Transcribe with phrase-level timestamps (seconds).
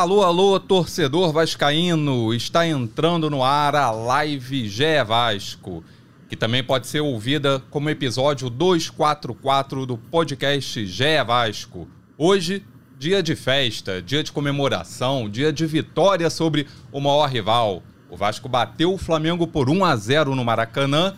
[0.00, 2.32] Alô, alô, torcedor vascaíno!
[2.32, 5.84] Está entrando no ar a live Gé Vasco,
[6.26, 11.86] que também pode ser ouvida como episódio 244 do podcast Gé Vasco.
[12.16, 12.64] Hoje,
[12.98, 17.82] dia de festa, dia de comemoração, dia de vitória sobre o maior rival.
[18.08, 21.14] O Vasco bateu o Flamengo por 1 a 0 no Maracanã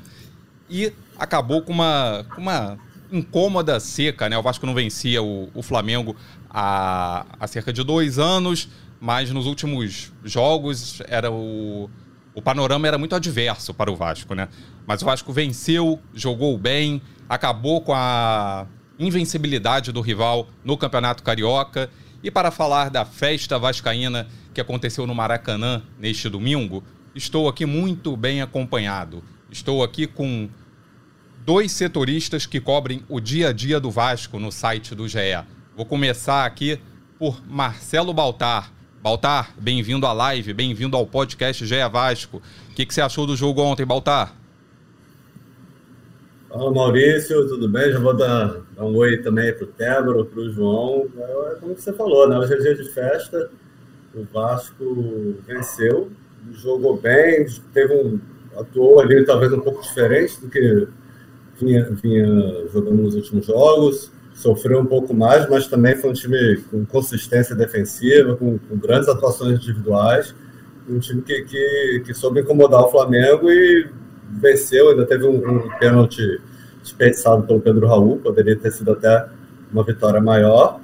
[0.69, 2.77] e acabou com uma, com uma
[3.13, 4.37] incômoda seca, né?
[4.37, 6.17] O Vasco não vencia o, o Flamengo
[6.53, 8.69] há, há cerca de dois anos,
[9.01, 11.89] mas nos últimos jogos era o,
[12.35, 14.49] o panorama era muito adverso para o Vasco, né?
[14.87, 18.67] Mas o Vasco venceu, jogou bem, acabou com a
[18.99, 21.91] invencibilidade do rival no Campeonato Carioca.
[22.23, 28.17] E para falar da festa vascaína que aconteceu no Maracanã neste domingo, estou aqui muito
[28.17, 29.25] bem acompanhado.
[29.51, 30.49] Estou aqui com
[31.45, 35.45] dois setoristas que cobrem o dia a dia do Vasco no site do GE.
[35.75, 36.79] Vou começar aqui
[37.19, 38.71] por Marcelo Baltar.
[39.03, 42.43] Baltar, bem-vindo à live, bem-vindo ao podcast GE Vasco.
[42.71, 44.35] O que, que, você achou do jogo ontem, Baltar?
[46.51, 47.91] Fala Maurício, tudo bem?
[47.91, 51.09] Já vou dar, dar um oi também para o Tébaro, para o João.
[51.17, 52.39] É como você falou, né?
[52.39, 53.51] Hoje é dia de festa,
[54.15, 56.13] o Vasco venceu,
[56.53, 58.21] jogou bem, teve um,
[58.59, 60.87] atuou ali talvez um pouco diferente do que
[61.59, 66.57] vinha, vinha jogando nos últimos jogos sofreu um pouco mais, mas também foi um time
[66.71, 70.35] com consistência defensiva, com, com grandes atuações individuais,
[70.89, 73.89] um time que, que, que, soube incomodar o Flamengo e
[74.31, 76.41] venceu, ainda teve um, um pênalti
[76.83, 79.27] desperdiçado pelo Pedro Raul, poderia ter sido até
[79.73, 80.81] uma vitória maior,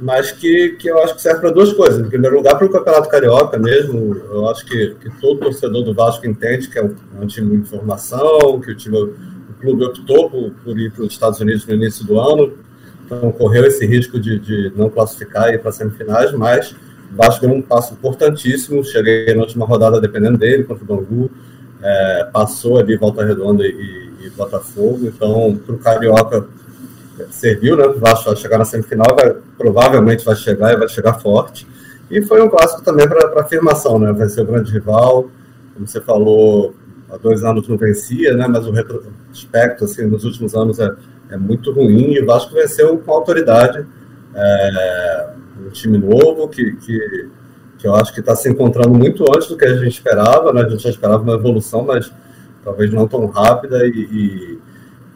[0.00, 2.00] mas que, que eu acho que serve para duas coisas.
[2.00, 5.92] Em primeiro lugar, para o Campeonato Carioca mesmo, eu acho que, que todo torcedor do
[5.92, 9.14] Vasco entende que é um, é um time de formação, que o time o
[9.60, 12.54] clube optou por, por ir para os Estados Unidos no início do ano,
[13.10, 16.70] então correu esse risco de, de não classificar e ir para semifinais, mas
[17.12, 18.84] o Vasco deu um passo importantíssimo.
[18.84, 21.30] Cheguei na última rodada dependendo dele contra o Bangu,
[21.82, 25.00] é, passou ali Volta Redonda e, e Botafogo.
[25.02, 26.46] Então, para o Carioca
[27.30, 27.84] serviu, né?
[27.86, 31.66] O Vasco vai chegar na semifinal, vai, provavelmente vai chegar e vai chegar forte.
[32.08, 34.12] E foi um clássico também para afirmação, né?
[34.12, 35.28] Vai ser o grande rival.
[35.74, 36.74] Como você falou,
[37.10, 38.46] há dois anos não vencia, né?
[38.46, 40.94] Mas o retrospecto, assim, nos últimos anos é
[41.30, 43.86] é muito ruim e o Vasco venceu com autoridade.
[44.34, 45.30] É,
[45.66, 47.28] um time novo que, que,
[47.78, 50.62] que eu acho que está se encontrando muito antes do que a gente esperava, né?
[50.62, 52.10] A gente já esperava uma evolução, mas
[52.64, 54.58] talvez não tão rápida e, e,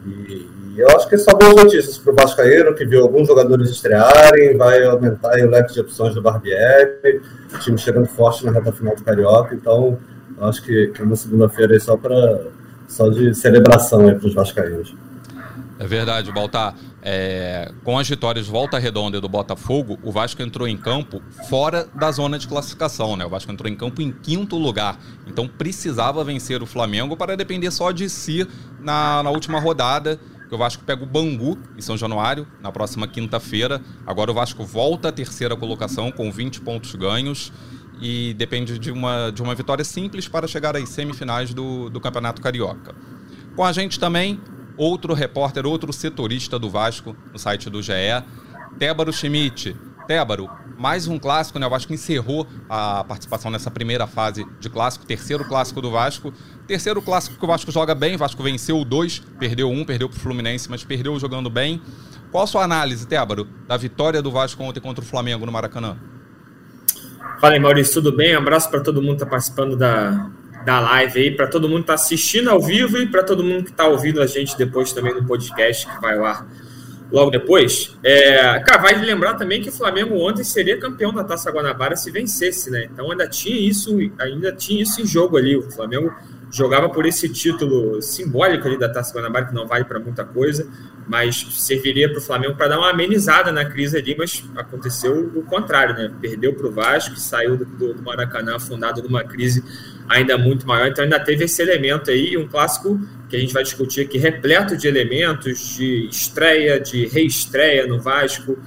[0.05, 3.69] e, eu acho que é só boas notícias para o Vascaíno, que viu alguns jogadores
[3.69, 7.21] estrearem, vai aumentar o leque de opções do Barbieri,
[7.53, 9.97] o time chegando forte na reta final do Carioca, então
[10.41, 12.47] acho que, que é uma segunda-feira só, para
[12.89, 14.93] só de celebração para os vascaínos.
[15.77, 16.73] É verdade, Baltar.
[17.01, 22.11] É, com as vitórias Volta Redonda do Botafogo, o Vasco entrou em campo fora da
[22.11, 23.25] zona de classificação, né?
[23.25, 24.97] O Vasco entrou em campo em quinto lugar.
[25.27, 28.47] Então precisava vencer o Flamengo para depender só de si
[28.79, 30.19] na, na última rodada.
[30.47, 33.81] Que o Vasco pega o Bangu em São Januário na próxima quinta-feira.
[34.05, 37.51] Agora o Vasco volta à terceira colocação com 20 pontos ganhos
[37.99, 42.41] e depende de uma, de uma vitória simples para chegar às semifinais do, do Campeonato
[42.41, 42.95] Carioca.
[43.55, 44.39] Com a gente também
[44.77, 47.93] outro repórter, outro setorista do Vasco no site do GE,
[48.77, 49.75] Tébaro Schmidt.
[50.07, 51.65] Tébaro, mais um clássico, né?
[51.65, 56.31] O Vasco encerrou a participação nessa primeira fase de clássico, terceiro clássico do Vasco.
[56.67, 60.17] Terceiro clássico que o Vasco joga bem, o Vasco venceu dois, perdeu um, perdeu para
[60.17, 61.81] o Fluminense, mas perdeu jogando bem.
[62.31, 65.97] Qual a sua análise, Tébaro, da vitória do Vasco ontem contra o Flamengo no Maracanã?
[67.39, 68.35] Fala aí, Maurício, tudo bem?
[68.35, 70.29] Um abraço para todo mundo que está participando da,
[70.65, 73.63] da live aí, para todo mundo que está assistindo ao vivo e para todo mundo
[73.63, 76.45] que está ouvindo a gente depois também no podcast que vai lá
[77.11, 77.95] logo depois.
[78.03, 82.09] É, cara, vai lembrar também que o Flamengo ontem seria campeão da Taça Guanabara se
[82.09, 82.89] vencesse, né?
[82.91, 85.55] Então ainda tinha isso, ainda tinha isso em jogo ali.
[85.55, 86.13] O Flamengo
[86.51, 90.67] jogava por esse título simbólico ali da Taça Guanabara, que não vale para muita coisa,
[91.07, 95.43] mas serviria para o Flamengo para dar uma amenizada na crise ali, mas aconteceu o
[95.43, 96.11] contrário, né?
[96.19, 99.63] Perdeu para o Vasco, saiu do, do Maracanã afundado numa crise
[100.07, 100.87] ainda muito maior.
[100.87, 104.77] Então ainda teve esse elemento aí, um clássico que a gente vai discutir aqui, repleto
[104.77, 108.57] de elementos de estreia, de reestreia no Vasco,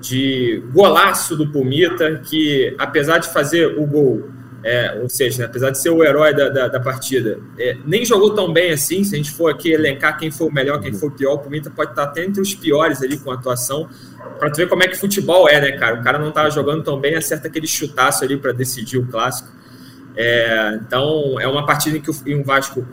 [0.00, 4.28] de golaço do Pumita, que apesar de fazer o gol,
[4.62, 8.04] é, ou seja, né, apesar de ser o herói da, da, da partida, é, nem
[8.04, 9.04] jogou tão bem assim.
[9.04, 11.38] Se a gente for aqui elencar quem foi o melhor, quem foi o pior, o
[11.38, 13.88] Pumita pode estar até entre os piores ali com a atuação.
[14.38, 16.00] Para tu ver como é que futebol é, né, cara?
[16.00, 19.57] O cara não estava jogando tão bem, acerta aquele chutaço ali para decidir o clássico.
[20.20, 22.84] É, então, é uma partida em que o, em o Vasco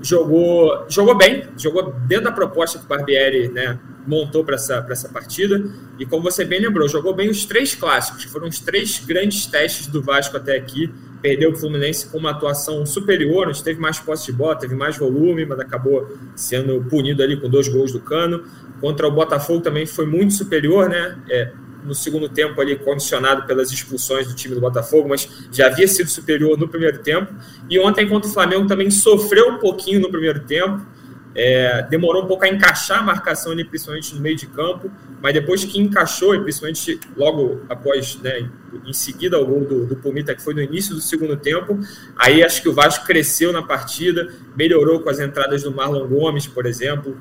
[0.00, 3.76] jogou, jogou bem, jogou dentro da proposta que o Barbieri né,
[4.06, 5.60] montou para essa, essa partida.
[5.98, 9.46] E como você bem lembrou, jogou bem os três clássicos, que foram os três grandes
[9.46, 10.94] testes do Vasco até aqui.
[11.20, 14.96] Perdeu o Fluminense com uma atuação superior, gente teve mais posse de bola, teve mais
[14.96, 18.44] volume, mas acabou sendo punido ali com dois gols do Cano.
[18.80, 21.18] Contra o Botafogo também foi muito superior, né?
[21.28, 21.52] É,
[21.84, 26.08] no segundo tempo ali condicionado pelas expulsões do time do Botafogo, mas já havia sido
[26.08, 27.32] superior no primeiro tempo.
[27.68, 30.84] E ontem contra o Flamengo também sofreu um pouquinho no primeiro tempo.
[31.32, 34.90] É, demorou um pouco a encaixar a marcação ali, principalmente no meio de campo,
[35.22, 38.50] mas depois que encaixou, e principalmente logo após, né,
[38.84, 41.78] em seguida ao gol do, do Pumita, que foi no início do segundo tempo,
[42.16, 46.48] aí acho que o Vasco cresceu na partida, melhorou com as entradas do Marlon Gomes,
[46.48, 47.16] por exemplo,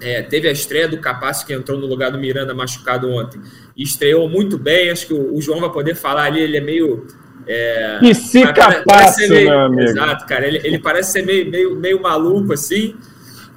[0.00, 3.40] é, teve a estreia do Capaz, que entrou no lugar do Miranda machucado ontem.
[3.76, 4.90] E estreou muito bem.
[4.90, 6.40] Acho que o, o João vai poder falar ali.
[6.40, 7.06] Ele é meio.
[7.46, 9.82] É, e se capaz, meu amigo.
[9.82, 10.46] Exato, cara.
[10.46, 12.94] Ele, ele parece ser meio, meio, meio maluco assim.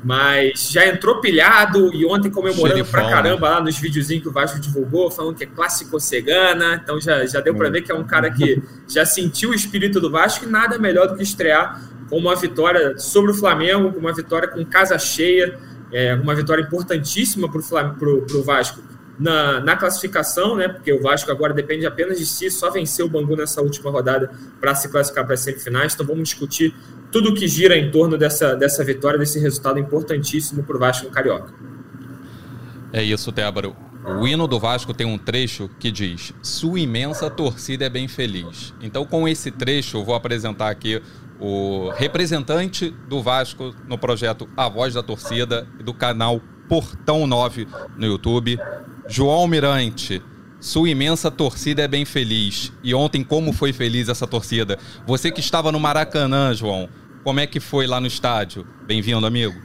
[0.03, 4.59] Mas já entrou pilhado e ontem comemorando pra caramba lá nos videozinhos que o Vasco
[4.59, 6.81] divulgou, falando que é clássico cegana.
[6.83, 10.01] Então já, já deu para ver que é um cara que já sentiu o espírito
[10.01, 11.79] do Vasco e nada melhor do que estrear
[12.09, 15.59] com uma vitória sobre o Flamengo, com uma vitória com casa cheia
[15.91, 18.81] é, uma vitória importantíssima para o Vasco
[19.19, 20.67] na, na, classificação, né?
[20.67, 24.31] Porque o Vasco agora depende apenas de si, só venceu o Bangu nessa última rodada
[24.59, 25.93] para se classificar para as semifinais.
[25.93, 26.73] Então vamos discutir
[27.11, 31.05] tudo o que gira em torno dessa, dessa vitória, desse resultado importantíssimo para o Vasco
[31.05, 31.53] no Carioca.
[32.93, 33.75] É isso, Tébaro.
[34.03, 38.73] O hino do Vasco tem um trecho que diz: Sua imensa torcida é bem feliz.
[38.81, 41.01] Então, com esse trecho, eu vou apresentar aqui
[41.41, 46.39] o representante do Vasco no projeto A Voz da Torcida e do canal
[46.69, 47.67] Portão 9
[47.97, 48.59] no YouTube,
[49.07, 50.21] João Mirante.
[50.59, 52.71] Sua imensa torcida é bem feliz.
[52.83, 54.77] E ontem, como foi feliz essa torcida?
[55.07, 56.87] Você que estava no Maracanã, João,
[57.23, 58.65] como é que foi lá no estádio?
[58.85, 59.55] Bem-vindo, amigo.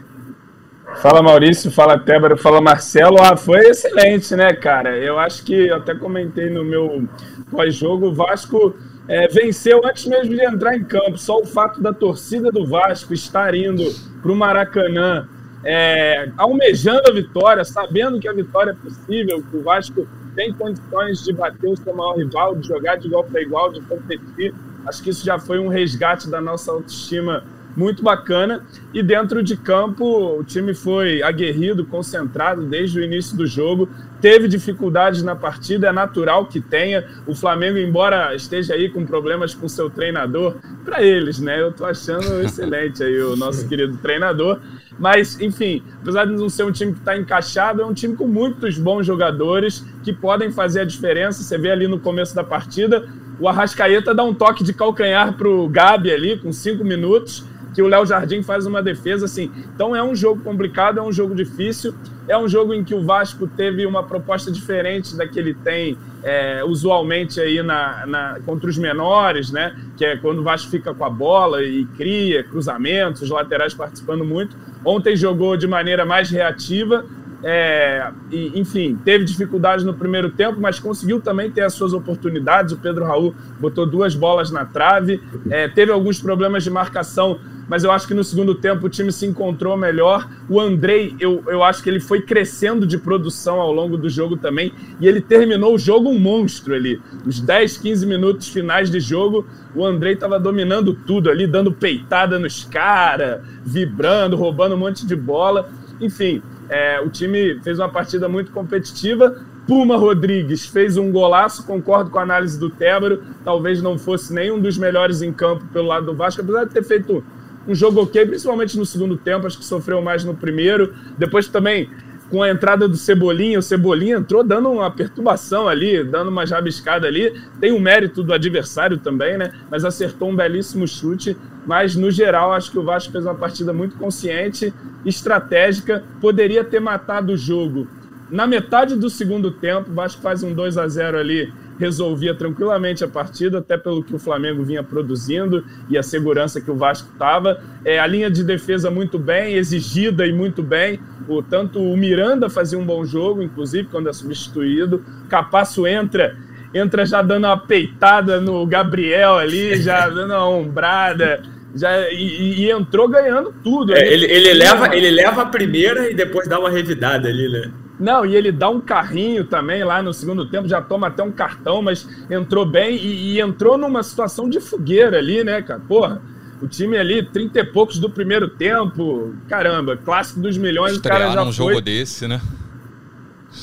[1.02, 3.18] Fala Maurício, fala Tébaro, fala Marcelo.
[3.20, 4.96] Ah, foi excelente, né, cara?
[4.96, 7.06] Eu acho que eu até comentei no meu
[7.50, 8.74] pós-jogo, o Vasco
[9.08, 11.16] é, venceu antes mesmo de entrar em campo.
[11.16, 13.84] Só o fato da torcida do Vasco estar indo
[14.20, 15.28] para o Maracanã,
[15.64, 21.24] é, almejando a vitória, sabendo que a vitória é possível, que o Vasco tem condições
[21.24, 24.54] de bater o seu maior rival, de jogar de igual para igual, de competir.
[24.86, 27.42] Acho que isso já foi um resgate da nossa autoestima
[27.76, 28.64] muito bacana.
[28.94, 33.88] E dentro de campo, o time foi aguerrido, concentrado desde o início do jogo.
[34.20, 37.06] Teve dificuldades na partida, é natural que tenha.
[37.26, 41.60] O Flamengo, embora esteja aí com problemas com seu treinador, para eles, né?
[41.60, 44.60] Eu tô achando excelente aí o nosso querido treinador.
[44.98, 48.26] Mas, enfim, apesar de não ser um time que está encaixado, é um time com
[48.26, 51.42] muitos bons jogadores que podem fazer a diferença.
[51.42, 53.06] Você vê ali no começo da partida,
[53.38, 57.44] o Arrascaeta dá um toque de calcanhar para o Gabi ali, com cinco minutos
[57.76, 59.52] que o Léo Jardim faz uma defesa assim.
[59.74, 61.94] Então é um jogo complicado, é um jogo difícil,
[62.26, 65.98] é um jogo em que o Vasco teve uma proposta diferente da que ele tem
[66.22, 69.76] é, usualmente aí na, na, contra os menores, né?
[69.94, 74.24] Que é quando o Vasco fica com a bola e cria cruzamentos, os laterais participando
[74.24, 74.56] muito.
[74.82, 77.04] Ontem jogou de maneira mais reativa,
[77.42, 82.72] é, enfim, teve dificuldades no primeiro tempo, mas conseguiu também ter as suas oportunidades.
[82.72, 87.38] O Pedro Raul botou duas bolas na trave, é, teve alguns problemas de marcação
[87.68, 90.28] mas eu acho que no segundo tempo o time se encontrou melhor.
[90.48, 94.36] O Andrei, eu, eu acho que ele foi crescendo de produção ao longo do jogo
[94.36, 97.00] também, e ele terminou o jogo um monstro ali.
[97.24, 102.38] Os 10, 15 minutos finais de jogo, o Andrei estava dominando tudo ali, dando peitada
[102.38, 105.68] nos caras, vibrando, roubando um monte de bola.
[106.00, 109.44] Enfim, é, o time fez uma partida muito competitiva.
[109.66, 114.60] Puma Rodrigues fez um golaço, concordo com a análise do Tébaro, talvez não fosse nenhum
[114.60, 117.24] dos melhores em campo pelo lado do Vasco, apesar de ter feito
[117.66, 120.94] um jogo ok, principalmente no segundo tempo, acho que sofreu mais no primeiro.
[121.18, 121.90] Depois também,
[122.30, 127.06] com a entrada do Cebolinha, o Cebolinha entrou dando uma perturbação ali, dando uma jabiscada
[127.06, 127.40] ali.
[127.60, 129.52] Tem o mérito do adversário também, né?
[129.70, 131.36] Mas acertou um belíssimo chute.
[131.64, 134.72] Mas, no geral, acho que o Vasco fez uma partida muito consciente,
[135.04, 137.86] estratégica, poderia ter matado o jogo.
[138.30, 143.04] Na metade do segundo tempo, o Vasco faz um 2 a 0 ali resolvia tranquilamente
[143.04, 147.10] a partida, até pelo que o Flamengo vinha produzindo e a segurança que o Vasco
[147.12, 147.60] estava.
[147.84, 151.00] É, a linha de defesa muito bem, exigida e muito bem.
[151.28, 155.04] O, tanto o Miranda fazia um bom jogo, inclusive, quando é substituído.
[155.28, 156.36] Capasso entra
[156.74, 161.42] entra já dando uma peitada no Gabriel ali, já dando uma ombrada.
[161.74, 163.94] Já, e, e entrou ganhando tudo.
[163.94, 167.70] É, ele, ele, leva, ele leva a primeira e depois dá uma revidada ali, né?
[167.98, 171.32] Não, e ele dá um carrinho também lá no segundo tempo, já toma até um
[171.32, 175.80] cartão, mas entrou bem e, e entrou numa situação de fogueira ali, né, cara?
[175.80, 176.20] Porra,
[176.60, 181.20] o time ali, 30 e poucos do primeiro tempo, caramba, clássico dos milhões, Estrear o
[181.20, 181.74] cara já num foi...
[181.74, 182.40] jogo desse, né?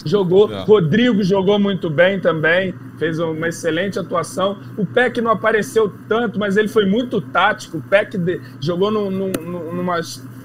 [0.06, 0.52] jogou.
[0.52, 0.64] É.
[0.64, 4.58] Rodrigo jogou muito bem também, fez uma excelente atuação.
[4.78, 7.78] O Peck não apareceu tanto, mas ele foi muito tático.
[7.78, 9.84] O Peck de, jogou num, num, num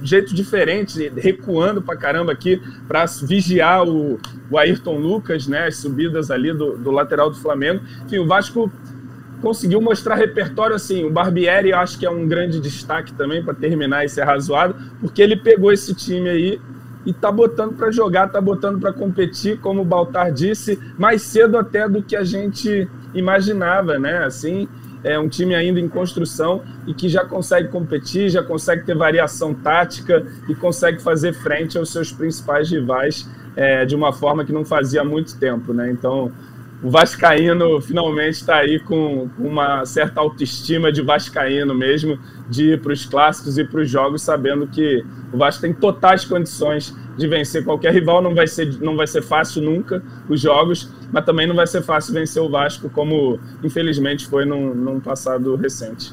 [0.03, 4.19] jeito diferente, recuando pra caramba aqui, para vigiar o,
[4.51, 5.67] o Ayrton Lucas, né?
[5.67, 7.83] As subidas ali do, do lateral do Flamengo.
[8.05, 8.71] Enfim, o Vasco
[9.41, 11.05] conseguiu mostrar repertório assim.
[11.05, 14.75] O Barbieri eu acho que é um grande destaque também para terminar e ser razoado,
[15.01, 16.61] porque ele pegou esse time aí
[17.07, 21.57] e tá botando para jogar, tá botando para competir, como o Baltar disse, mais cedo
[21.57, 24.25] até do que a gente imaginava, né?
[24.25, 24.69] Assim,
[25.05, 29.55] é um time ainda em construção e que já consegue competir, já consegue ter variação
[29.55, 34.65] tática e consegue fazer frente aos seus principais rivais é, de uma forma que não
[34.65, 35.91] fazia há muito tempo, né?
[35.91, 36.33] Então,
[36.83, 42.93] o Vascaíno finalmente está aí com uma certa autoestima de Vascaíno mesmo, de ir para
[42.93, 47.65] os clássicos e para os jogos, sabendo que o Vasco tem totais condições de vencer
[47.65, 48.23] qualquer rival.
[48.23, 51.83] Não vai ser, não vai ser fácil nunca os jogos, mas também não vai ser
[51.83, 56.13] fácil vencer o Vasco, como infelizmente foi num, num passado recente.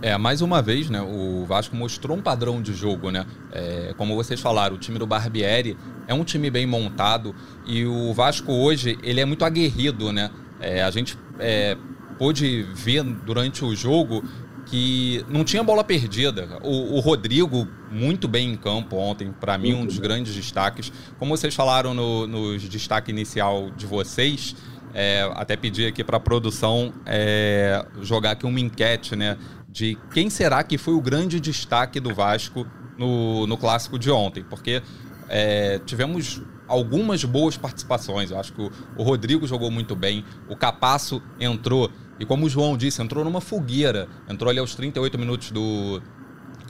[0.00, 3.24] É, mais uma vez, né, o Vasco mostrou um padrão de jogo, né?
[3.52, 5.76] É, como vocês falaram, o time do Barbieri
[6.08, 7.32] é um time bem montado
[7.64, 10.30] e o Vasco hoje, ele é muito aguerrido, né?
[10.60, 11.76] É, a gente é,
[12.18, 14.24] pôde ver durante o jogo
[14.66, 16.58] que não tinha bola perdida.
[16.62, 20.92] O, o Rodrigo, muito bem em campo ontem, para mim, um dos grandes destaques.
[21.18, 24.54] Como vocês falaram no, no destaque inicial de vocês,
[24.94, 29.36] é, até pedi aqui para a produção é, jogar aqui uma enquete, né?
[29.72, 32.66] de quem será que foi o grande destaque do Vasco
[32.98, 34.82] no, no clássico de ontem, porque
[35.30, 38.30] é, tivemos algumas boas participações.
[38.30, 41.90] Eu acho que o, o, Rodrigo jogou muito bem, o Capasso entrou,
[42.22, 46.00] e como o João disse, entrou numa fogueira, entrou ali aos 38 minutos do,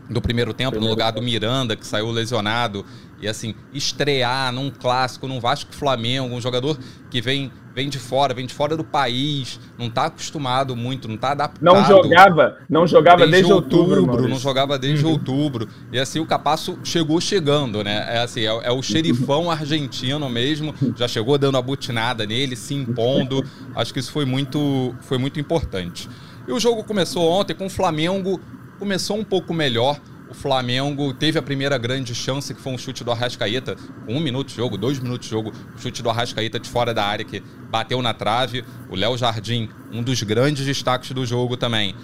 [0.08, 2.86] do primeiro tempo, no lugar do Miranda, que saiu lesionado.
[3.20, 6.78] E assim, estrear num clássico, num Vasco Flamengo, um jogador
[7.10, 11.14] que vem, vem de fora, vem de fora do país, não está acostumado muito, não
[11.14, 11.62] está adaptado.
[11.64, 14.00] Não jogava, não jogava desde, desde outubro.
[14.00, 15.12] outubro não jogava desde uhum.
[15.12, 15.68] outubro.
[15.92, 18.06] E assim, o Capasso chegou chegando, né?
[18.08, 22.74] É assim, é, é o xerifão argentino mesmo, já chegou dando a butinada nele, se
[22.74, 23.44] impondo.
[23.74, 26.08] Acho que isso foi muito, foi muito importante.
[26.46, 28.40] E o jogo começou ontem com o Flamengo
[28.82, 30.00] começou um pouco melhor.
[30.32, 33.76] O Flamengo teve a primeira grande chance, que foi um chute do Arrascaeta,
[34.08, 37.22] um minuto de jogo, dois minutos de jogo, chute do Arrascaeta de fora da área
[37.22, 38.64] que bateu na trave.
[38.88, 41.94] O Léo Jardim, um dos grandes destaques do jogo também.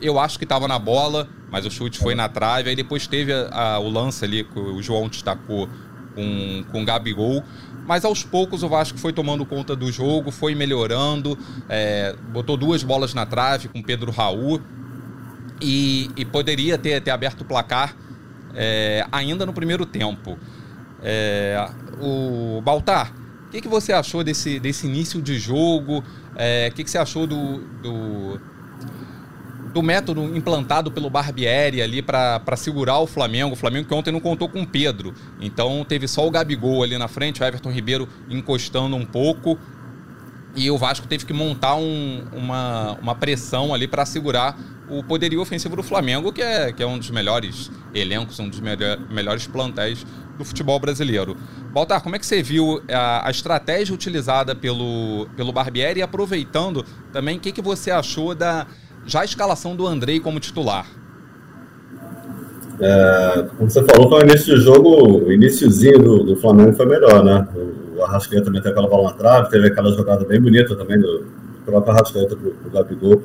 [0.00, 2.70] Eu acho que estava na bola, mas o chute foi na trave.
[2.70, 5.68] Aí depois teve a, a, o lance ali que o João destacou
[6.14, 7.44] com, com o Gabigol.
[7.86, 12.82] Mas aos poucos o Vasco foi tomando conta do jogo, foi melhorando, é, botou duas
[12.82, 14.58] bolas na trave com Pedro Raul
[15.60, 17.96] e, e poderia ter, ter aberto o placar
[18.54, 20.38] é, ainda no primeiro tempo.
[21.02, 21.68] É,
[22.00, 23.12] o Baltar,
[23.46, 26.04] o que, que você achou desse, desse início de jogo?
[26.36, 28.40] É, o que, que você achou do, do,
[29.72, 33.52] do método implantado pelo Barbieri ali para segurar o Flamengo?
[33.52, 36.98] O Flamengo que ontem não contou com o Pedro, então teve só o Gabigol ali
[36.98, 39.58] na frente, o Everton Ribeiro encostando um pouco.
[40.56, 44.58] E o Vasco teve que montar um, uma, uma pressão ali para segurar
[44.90, 48.60] o poderio ofensivo do Flamengo, que é, que é um dos melhores elencos, um dos
[48.60, 50.04] melhor, melhores plantéis
[50.38, 51.36] do futebol brasileiro.
[51.72, 56.84] Baltar, como é que você viu a, a, estratégia utilizada pelo, pelo Barbieri e aproveitando
[57.12, 58.66] também, o que, que você achou da
[59.04, 60.86] já escalação do Andrei como titular?
[62.80, 66.86] É, como você falou, foi o início de jogo, o iníciozinho do, do Flamengo foi
[66.86, 67.46] melhor, né?
[67.98, 71.18] O Arrascaeta também teve aquela bola na trave, teve aquela jogada bem bonita também do,
[71.18, 73.22] do próprio Arrascaeta pro, pro Gabigol.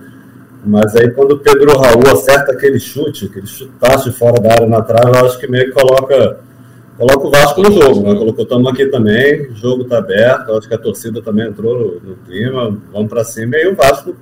[0.66, 4.82] Mas aí quando o Pedro Raul acerta aquele chute, aquele chutaço fora da área na
[4.82, 6.40] trave, eu acho que meio que coloca,
[6.98, 8.16] coloca o Vasco no jogo, né?
[8.16, 11.78] Colocou estamos aqui também, o jogo está aberto, eu acho que a torcida também entrou
[11.78, 14.16] no, no clima, vamos para cima, e aí o Vasco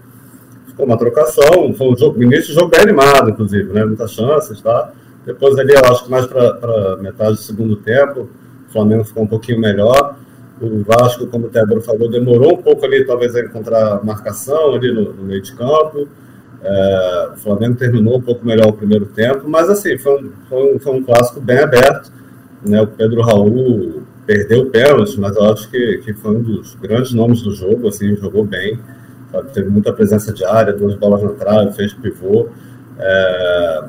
[0.68, 3.86] ficou uma trocação, foi um jogo, no início do jogo bem animado, inclusive, né?
[3.86, 4.92] Muitas chances, tá?
[5.26, 8.28] Depois ali, eu acho que mais para metade do segundo tempo,
[8.68, 10.16] o Flamengo ficou um pouquinho melhor.
[10.62, 14.92] O Vasco, como o Tébora falou, demorou um pouco ali, talvez, a encontrar marcação ali
[14.94, 16.08] no, no meio de campo.
[16.64, 20.76] É, o Flamengo terminou um pouco melhor o primeiro tempo, mas assim, foi um, foi
[20.76, 22.12] um, foi um clássico bem aberto.
[22.64, 22.80] Né?
[22.80, 27.12] O Pedro Raul perdeu o pênalti, mas eu acho que, que foi um dos grandes
[27.14, 28.80] nomes do jogo, assim, jogou bem,
[29.32, 29.52] sabe?
[29.52, 32.50] teve muita presença de área, duas bolas na trave, fez pivô.
[33.00, 33.84] É,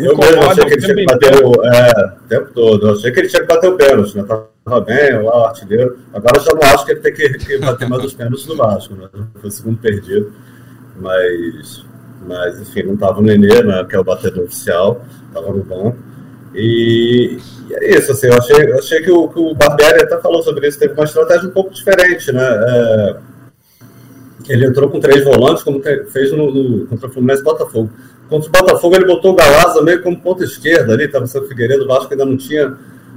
[0.00, 3.12] eu mesmo achei que ele tinha que bater o, é, o tempo todo, eu achei
[3.12, 4.24] que ele tinha que bater o pênalti, né?
[4.64, 5.98] Tava bem, lá o artilheiro.
[6.12, 8.94] Agora já não acho que ele tem que, que bater mais os pênaltis do Vasco,
[8.94, 9.08] né?
[9.40, 10.32] Foi o segundo perdido
[10.96, 11.84] mas,
[12.26, 15.96] mas enfim, não estava o Nenê, né, que é o batedor oficial, estava no banco.
[16.54, 20.42] E, e é isso, assim, eu achei, achei que, o, que o Barbieri até falou
[20.42, 22.44] sobre isso, teve uma estratégia um pouco diferente, né?
[22.44, 23.16] É,
[24.48, 27.90] ele entrou com três volantes, como fez no, no, contra o Fluminense e Botafogo.
[28.28, 31.84] Contra o Botafogo, ele botou o Galaza meio como ponta esquerda ali, estava sendo Figueiredo,
[31.84, 32.76] o Vasco ainda não tinha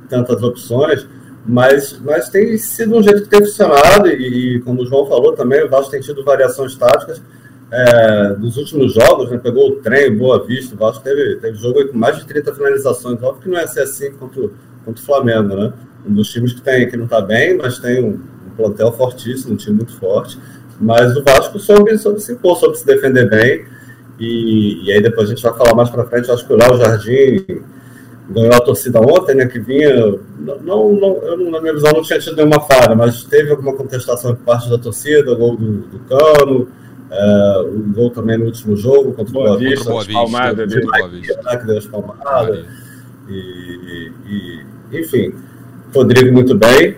[0.10, 1.06] tantas opções,
[1.48, 5.64] mas, mas tem sido um jeito que tem funcionado, e, como o João falou também,
[5.64, 7.22] o Vasco tem tido variações táticas.
[7.72, 11.88] É, dos últimos jogos, né, pegou o trem, Boa Vista, o Vasco teve, teve jogo
[11.88, 13.22] com mais de 30 finalizações.
[13.24, 14.50] Óbvio que não é ser assim contra,
[14.84, 15.74] contra o Flamengo, né?
[16.06, 19.54] Um dos times que, tem, que não está bem, mas tem um, um, plantel fortíssimo,
[19.54, 20.38] um time muito forte.
[20.80, 23.66] Mas o Vasco soube, soube se impor, soube se defender bem.
[24.20, 26.78] E, e aí depois a gente vai falar mais para frente, acho que o Léo
[26.78, 27.64] Jardim
[28.30, 32.20] ganhou a torcida ontem, né, que vinha, não, não, eu, na minha visão não tinha
[32.20, 36.68] tido nenhuma falha, mas teve alguma contestação por parte da torcida, gol do, do Cano,
[37.10, 40.82] é, o gol também no último jogo contra o Boa Vista, Boa Vista, palmada, de,
[40.82, 41.42] Boa Vista.
[41.42, 42.66] Né, que deu as palmadas,
[43.30, 45.34] e, e, enfim,
[45.94, 46.98] Rodrigo muito bem,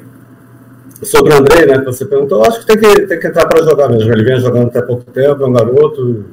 [1.04, 3.64] sobre o André, né, que você perguntou, acho que tem que, tem que entrar para
[3.64, 6.26] jogar mesmo, ele vem jogando até pouco tempo, é um garoto,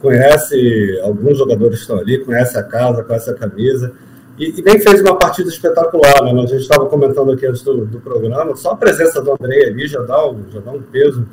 [0.00, 3.92] conhece alguns jogadores que estão ali, conhece a casa, conhece a camisa,
[4.38, 6.32] e, e, nem fez uma partida espetacular, né?
[6.32, 9.86] A gente estava comentando aqui antes do, do, programa, só a presença do André ali
[9.86, 11.26] já dá um, já dá um peso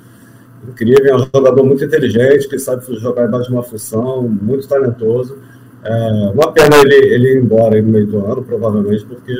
[0.67, 1.05] incrível.
[1.05, 5.37] É um jogador muito inteligente, que sabe jogar embaixo de uma função, muito talentoso.
[5.83, 9.35] É, uma pena ele, ele ir embora no meio do ano, provavelmente, porque,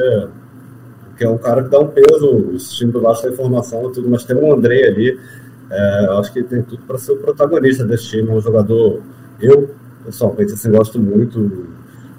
[1.08, 2.30] porque é um cara que dá um peso.
[2.30, 5.18] O time do Vasco tem formação tudo, mas tem um André ali.
[5.72, 8.30] É, acho que tem tudo para ser o protagonista desse time.
[8.30, 9.02] É um jogador,
[9.40, 9.70] eu
[10.04, 11.66] pessoalmente assim, gosto muito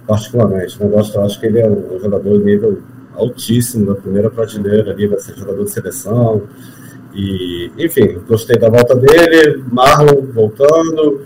[0.07, 0.83] particularmente.
[0.83, 0.89] Né?
[0.89, 2.83] Gosto, acho que ele é um jogador de nível
[3.15, 6.43] altíssimo da primeira prateleira ali, vai ser jogador de seleção.
[7.15, 11.23] E, enfim, gostei da volta dele, Marlon voltando,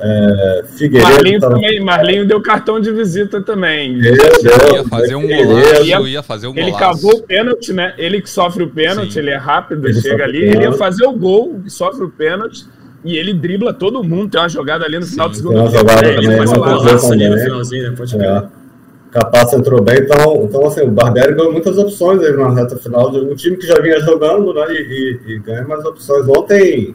[0.00, 1.12] é, Figueiredo.
[1.12, 1.54] Marlinho, tava...
[1.54, 3.94] também, Marlinho deu cartão de visita também.
[3.94, 7.92] Ele, deu, ia fazer um golaço, ia, ia fazer um Ele cavou o pênalti, né?
[7.98, 9.18] Ele que sofre o pênalti, Sim.
[9.20, 12.66] ele é rápido, ele chega ali, ele ia fazer o gol, sofre o pênalti
[13.04, 14.30] e ele dribla todo mundo.
[14.30, 15.84] Tem uma jogada ali no final do segundo tempo.
[15.84, 16.14] Né?
[16.14, 17.96] Ele faz uma golaço ali no finalzinho, né?
[17.96, 18.42] Pode é.
[19.10, 23.14] Capaz entrou bem, então, então assim, o Barbieri ganhou muitas opções aí na reta final.
[23.14, 24.64] Um time que já vinha jogando, né?
[24.70, 26.26] E, e, e ganha mais opções.
[26.28, 26.94] Ontem,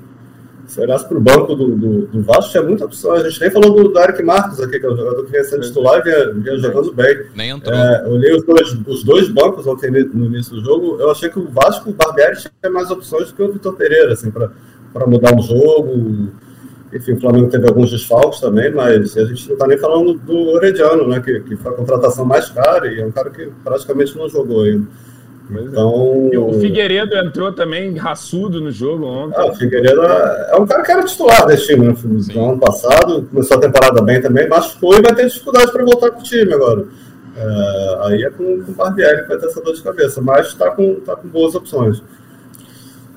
[0.65, 3.21] se olhasse para o banco do, do, do, Vasco, tinha muitas opções.
[3.21, 5.43] A gente nem falou do, do Eric Marcos aqui, que é o jogador que vinha
[5.43, 7.19] sendo titular e vinha, vinha jogando bem.
[7.35, 7.75] Nem entrou.
[7.75, 10.97] É, olhei os dois, os dois bancos ontem no início do jogo.
[10.99, 14.13] Eu achei que o Vasco, o Barbieri, tinha mais opções do que o Vitor Pereira,
[14.13, 14.49] assim, para
[14.93, 16.29] para mudar o jogo.
[16.93, 20.49] Enfim, o Flamengo teve alguns desfalques também, mas a gente não está nem falando do
[20.51, 24.17] Orediano, né, que, que foi a contratação mais cara e é um cara que praticamente
[24.17, 24.87] não jogou ainda.
[25.55, 25.61] É.
[25.61, 29.35] Então, e o Figueiredo entrou também raçudo no jogo ontem.
[29.37, 31.95] Ah, o Figueiredo é, é um cara que era titular desse time né?
[32.33, 35.85] no ano passado, começou a temporada bem também, mas foi e vai ter dificuldade para
[35.85, 36.85] voltar com o time agora.
[37.35, 40.47] É, aí é com, com o Barbieri que vai ter essa dor de cabeça, mas
[40.47, 42.01] está com, tá com boas opções.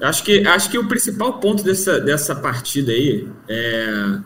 [0.00, 4.18] Acho que, acho que o principal ponto dessa, dessa partida aí é,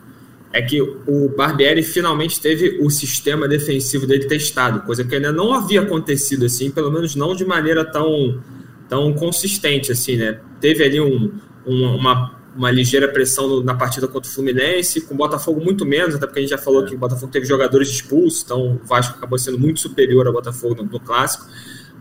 [0.53, 5.53] é que o Barbieri finalmente teve o sistema defensivo dele testado, coisa que ainda não
[5.53, 8.41] havia acontecido assim, pelo menos não de maneira tão,
[8.87, 10.39] tão consistente assim, né?
[10.61, 11.33] Teve ali um,
[11.65, 16.15] um, uma, uma ligeira pressão na partida contra o Fluminense, com o Botafogo muito menos,
[16.15, 19.17] até porque a gente já falou que o Botafogo teve jogadores expulsos, então o Vasco
[19.17, 21.45] acabou sendo muito superior ao Botafogo no, no clássico.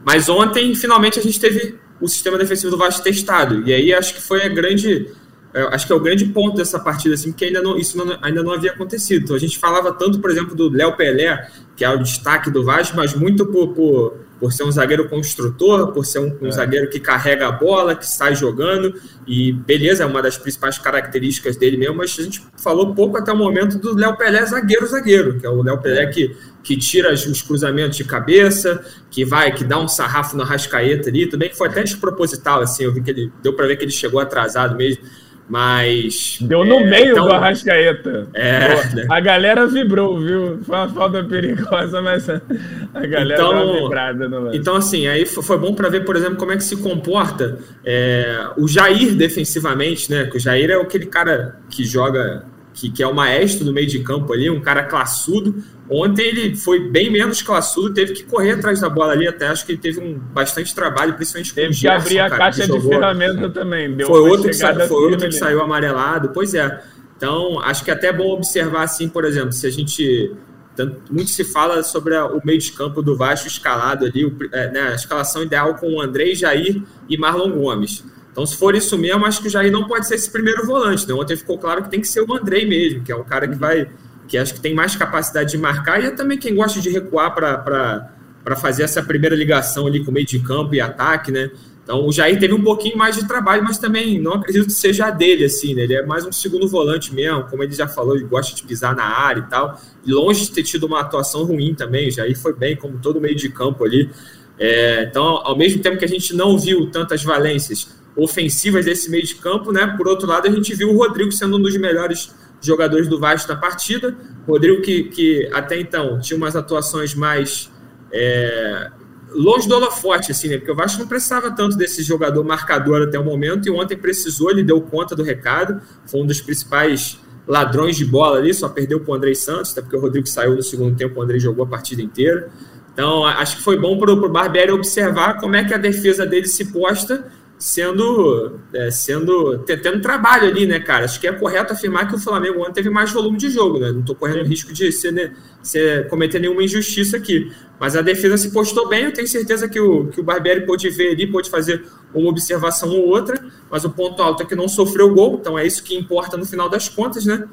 [0.04, 3.66] Mas ontem, finalmente, a gente teve o sistema defensivo do Vasco testado.
[3.66, 5.10] E aí acho que foi a grande.
[5.52, 8.18] É, acho que é o grande ponto dessa partida, assim, porque ainda não, isso não,
[8.20, 9.22] ainda não havia acontecido.
[9.22, 12.64] Então a gente falava tanto, por exemplo, do Léo Pelé, que é o destaque do
[12.64, 16.50] Vasco, mas muito por, por, por ser um zagueiro construtor, por ser um, um é.
[16.50, 18.94] zagueiro que carrega a bola, que sai jogando,
[19.28, 23.32] e beleza, é uma das principais características dele mesmo, mas a gente falou pouco até
[23.32, 27.42] o momento do Léo Pelé zagueiro-zagueiro, que é o Léo Pelé que que tira os
[27.42, 31.68] cruzamentos de cabeça, que vai, que dá um sarrafo na rascaeta ali, também que foi
[31.68, 35.04] até desproposital, assim, eu vi que ele, deu para ver que ele chegou atrasado mesmo,
[35.46, 36.38] mas...
[36.40, 38.28] Deu no é, meio então, do Arrascaeta.
[38.32, 39.06] É, né?
[39.10, 40.58] A galera vibrou, viu?
[40.62, 44.26] Foi uma falta perigosa, mas a galera então, vibrada.
[44.26, 47.58] No então, assim, aí foi bom para ver, por exemplo, como é que se comporta
[47.84, 50.24] é, o Jair defensivamente, né?
[50.24, 53.86] Que o Jair é aquele cara que joga que, que, é o maestro do meio
[53.86, 58.52] de campo ali, um cara classudo, Ontem ele foi bem menos classudo, teve que correr
[58.52, 61.68] atrás da bola ali, até acho que ele teve um bastante trabalho, principalmente com teve
[61.68, 63.94] o Gerson, que abrir a cara, caixa de ferramenta também.
[64.06, 66.82] foi outro, que, sa foi outro que saiu amarelado, pois é.
[67.16, 70.32] Então, acho que é até bom observar assim, por exemplo, se a gente
[70.74, 74.36] tanto, muito se fala sobre a, o meio de campo do Vasco escalado ali, o,
[74.52, 78.04] é, né, a escalação ideal com o André, Jair e Marlon Gomes.
[78.34, 81.06] Então, se for isso mesmo, acho que o Jair não pode ser esse primeiro volante.
[81.06, 81.14] Né?
[81.14, 83.54] Ontem ficou claro que tem que ser o André mesmo, que é o cara que
[83.54, 83.88] vai
[84.26, 87.34] que acho que tem mais capacidade de marcar, e é também quem gosta de recuar
[87.34, 91.50] para fazer essa primeira ligação ali com meio de campo e ataque, né?
[91.82, 95.10] Então o Jair teve um pouquinho mais de trabalho, mas também não acredito que seja
[95.10, 95.82] dele, assim, né?
[95.82, 98.96] Ele é mais um segundo volante mesmo, como ele já falou, ele gosta de pisar
[98.96, 99.78] na área e tal.
[100.04, 103.20] E longe de ter tido uma atuação ruim também, o Jair foi bem, como todo
[103.20, 104.10] meio de campo ali.
[104.58, 109.24] É, então, ao mesmo tempo que a gente não viu tantas valências ofensivas desse meio
[109.24, 109.86] de campo, né?
[109.96, 113.52] Por outro lado, a gente viu o Rodrigo sendo um dos melhores jogadores do Vasco
[113.52, 114.16] na partida.
[114.46, 117.70] Rodrigo que, que até então tinha umas atuações mais
[118.12, 118.90] é,
[119.34, 120.58] longe do holofote, assim, né?
[120.58, 124.50] Porque o Vasco não precisava tanto desse jogador marcador até o momento, e ontem precisou,
[124.50, 129.00] ele deu conta do recado, foi um dos principais ladrões de bola ali, só perdeu
[129.00, 131.64] para o Andrei Santos, até porque o Rodrigo saiu no segundo tempo, o Andrei jogou
[131.64, 132.48] a partida inteira.
[132.92, 136.46] Então, acho que foi bom para o Barbieri observar como é que a defesa dele
[136.46, 137.26] se posta
[137.58, 141.04] sendo, é, sendo tendo trabalho ali, né, cara?
[141.04, 143.92] Acho que é correto afirmar que o Flamengo ontem teve mais volume de jogo, né?
[143.92, 147.52] Não estou correndo risco de ser, né, ser, cometer nenhuma injustiça aqui.
[147.78, 150.88] Mas a defesa se postou bem, eu tenho certeza que o, que o Barbieri pôde
[150.90, 154.68] ver ali, pôde fazer uma observação ou outra, mas o ponto alto é que não
[154.68, 157.48] sofreu gol, então é isso que importa no final das contas, né?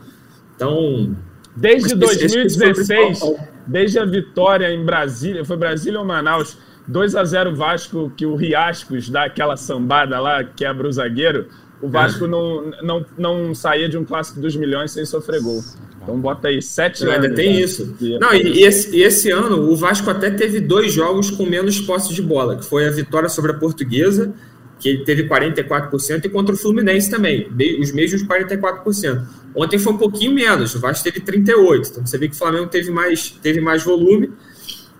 [0.56, 1.16] Então.
[1.54, 3.20] Desde 2016,
[3.68, 6.58] desde a vitória em Brasília, foi Brasília ou Manaus?
[6.92, 11.48] 2 a 0 Vasco, que o Riascos dá aquela sambada lá, quebra o zagueiro.
[11.82, 15.64] O Vasco não, não, não saía de um clássico dos milhões sem sofrer gol.
[16.04, 17.16] Então bota aí sete anos.
[17.16, 17.96] Ainda tem isso.
[18.20, 22.14] Não, e, esse, e, esse, ano o Vasco até teve dois jogos com menos posse
[22.14, 24.34] de bola, que foi a vitória sobre a Portuguesa,
[24.80, 27.48] que teve 44%, e contra o Fluminense também,
[27.80, 29.24] os mesmos 44%.
[29.56, 31.88] Ontem foi um pouquinho menos, o Vasco teve 38%.
[31.90, 34.32] Então você vê que o Flamengo teve mais, teve mais volume.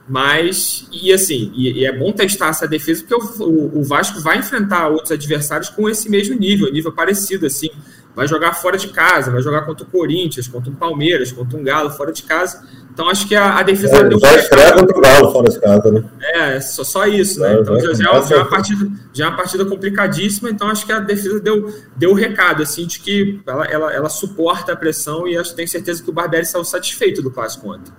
[0.08, 4.20] Mas, e assim, e, e, é bom testar essa defesa, porque o, o, o, Vasco
[4.20, 7.70] vai enfrentar outros adversários com esse mesmo nível, nível parecido, assim.
[8.14, 11.64] Vai jogar fora de casa, vai jogar contra o Corinthians, contra o Palmeiras, contra um
[11.64, 12.62] Galo fora de casa.
[12.94, 14.20] Então acho que a, a defesa é, deu.
[14.20, 16.04] Vai estrear contra o Galo fora de casa, né?
[16.20, 17.60] É, só, só isso, né?
[17.62, 21.00] então já, já, é uma partida, já é uma partida complicadíssima, então acho que a
[21.00, 25.38] defesa deu, deu o recado, assim, de que ela, ela, ela suporta a pressão e
[25.38, 27.94] acho, tenho certeza que o Barbieri saiu satisfeito do clássico ontem.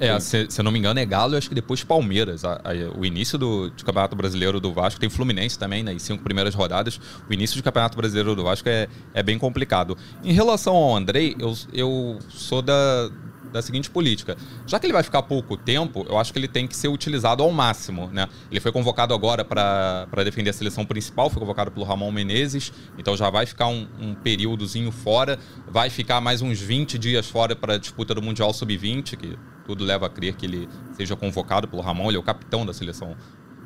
[0.00, 2.42] É, se, se eu não me engano, é Galo e acho que depois Palmeiras.
[2.42, 5.94] A, a, o início do, do, Campeonato Brasileiro do Vasco, tem Fluminense também, né?
[5.98, 6.98] cinco primeiras rodadas.
[7.28, 9.98] O início do Campeonato Brasileiro do Vasco é, é bem complicado.
[10.24, 13.10] Em relação ao Andrei, eu, eu sou da,
[13.52, 14.36] da seguinte política.
[14.66, 17.42] Já que ele vai ficar pouco tempo, eu acho que ele tem que ser utilizado
[17.42, 18.08] ao máximo.
[18.12, 18.28] Né?
[18.50, 23.16] Ele foi convocado agora para defender a seleção principal, foi convocado pelo Ramon Menezes, então
[23.16, 27.74] já vai ficar um, um períodozinho fora, vai ficar mais uns 20 dias fora para
[27.74, 31.82] a disputa do Mundial Sub-20, que tudo leva a crer que ele seja convocado pelo
[31.82, 33.16] Ramon, ele é o capitão da seleção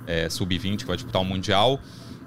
[0.06, 1.80] é, Sub-20 que vai disputar o Mundial.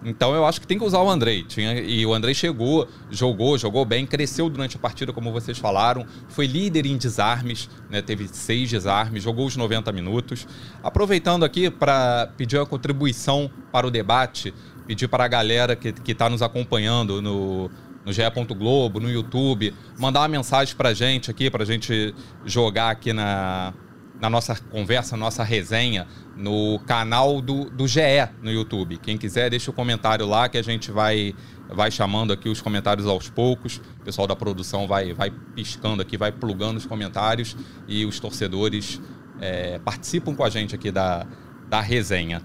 [0.04, 1.44] Então eu acho que tem que usar o Andrei.
[1.44, 6.06] Tinha, e o Andrei chegou, jogou, jogou bem, cresceu durante a partida, como vocês falaram.
[6.30, 10.48] Foi líder em desarmes, né, teve seis desarmes, jogou os 90 minutos.
[10.84, 14.54] Aproveitando aqui para pedir a contribuição para o debate,
[14.86, 17.70] pedir para a galera que está nos acompanhando no,
[18.06, 18.22] no GE.
[18.58, 23.74] Globo, no YouTube, mandar uma mensagem para gente aqui, para gente jogar aqui na,
[24.20, 28.02] na nossa conversa, nossa resenha, no canal do, do GE
[28.42, 28.98] no YouTube.
[28.98, 31.36] Quem quiser, deixa o comentário lá que a gente vai,
[31.70, 33.78] vai chamando aqui os comentários aos poucos.
[34.00, 37.56] O pessoal da produção vai, vai piscando aqui, vai plugando os comentários
[37.88, 39.02] e os torcedores
[39.40, 41.26] é, participam com a gente aqui da,
[41.70, 42.42] da resenha.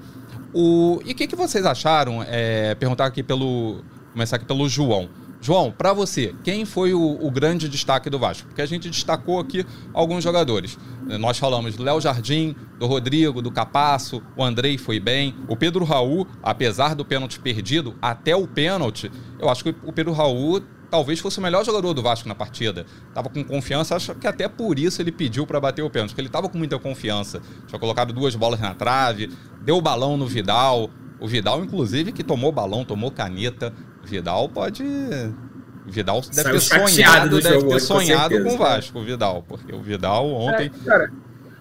[0.52, 2.22] O, e o que, que vocês acharam?
[2.26, 3.82] É, perguntar aqui pelo.
[4.12, 5.08] Começar aqui pelo João.
[5.42, 8.46] João, para você, quem foi o, o, grande destaque do Vasco?
[8.46, 10.78] Porque a gente destacou aqui alguns jogadores.
[11.18, 15.34] Nós falamos do Léo Jardim, do Rodrigo, do Capasso, o Andrei foi bem.
[15.48, 20.12] O Pedro Raul, apesar do pênalti perdido, até o pênalti, eu acho que o Pedro
[20.12, 22.86] Raul talvez fosse o melhor jogador do Vasco na partida.
[23.12, 26.20] Tava com confiança, acho que até por isso ele pediu para bater o pênalti, porque
[26.20, 27.42] ele tava com muita confiança.
[27.66, 29.28] Tinha colocado duas bolas na trave,
[29.60, 30.88] deu o balão no Vidal.
[31.18, 33.72] O Vidal, inclusive, que tomou balão, tomou caneta,
[34.04, 34.84] Vidal pode.
[35.86, 39.44] Vidal deve Saiu ter sonhado, deve jogo, ter sonhado com, com o Vasco, o Vidal,
[39.46, 40.70] porque o Vidal ontem.
[40.82, 41.12] É, cara,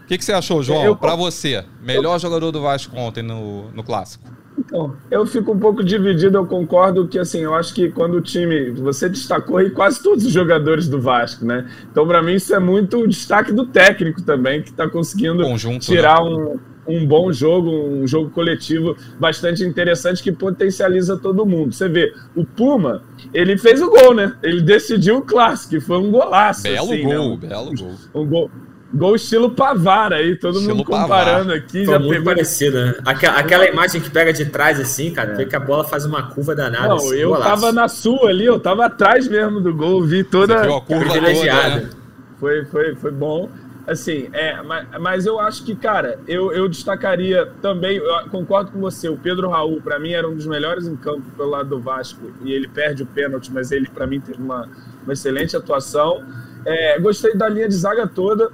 [0.04, 0.84] o que, que você achou, João?
[0.84, 0.96] Eu...
[0.96, 2.20] Para você, melhor eu...
[2.20, 4.30] jogador do Vasco ontem no, no clássico?
[4.58, 8.22] Então, eu fico um pouco dividido, eu concordo que assim, eu acho que quando o
[8.22, 11.70] time, você destacou aí quase todos os jogadores do Vasco, né?
[11.90, 15.86] Então, para mim isso é muito o destaque do técnico também, que está conseguindo Conjunto,
[15.86, 16.30] tirar né?
[16.30, 16.60] um
[16.98, 21.74] um bom jogo, um jogo coletivo bastante interessante que potencializa todo mundo.
[21.74, 24.36] Você vê, o Puma, ele fez o gol, né?
[24.44, 26.64] Ele decidiu o clássico, foi um golaço.
[26.64, 27.48] Belo assim, gol, né?
[27.48, 27.96] belo gol.
[28.14, 28.52] Um gol.
[28.94, 31.58] Gol estilo Pavar aí, todo estilo mundo comparando Pavar.
[31.58, 31.86] aqui.
[31.86, 32.26] Foi já muito pegou...
[32.26, 32.96] parecido, né?
[33.06, 35.46] Aquela, aquela, imagem que pega de trás assim, cara, é.
[35.46, 36.90] que a bola faz uma curva danada.
[36.90, 37.50] Não, assim, eu golaço.
[37.50, 40.58] tava na sua ali, eu tava atrás mesmo do gol, vi toda...
[40.58, 41.70] Você viu a curva privilegiada.
[41.70, 41.90] Toda, né?
[42.38, 43.50] Foi, foi, foi bom.
[43.88, 48.80] Assim, é, mas, mas, eu acho que, cara, eu, eu destacaria também, eu concordo com
[48.80, 51.80] você, o Pedro Raul, para mim, era um dos melhores em campo pelo lado do
[51.80, 54.70] Vasco, e ele perde o pênalti, mas ele, para mim, teve uma,
[55.04, 56.24] uma excelente atuação.
[56.64, 58.52] É, gostei da linha de zaga toda.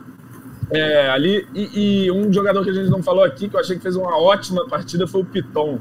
[0.69, 3.77] É, ali, e, e, um jogador que a gente não falou aqui, que eu achei
[3.77, 5.79] que fez uma ótima partida, foi o Piton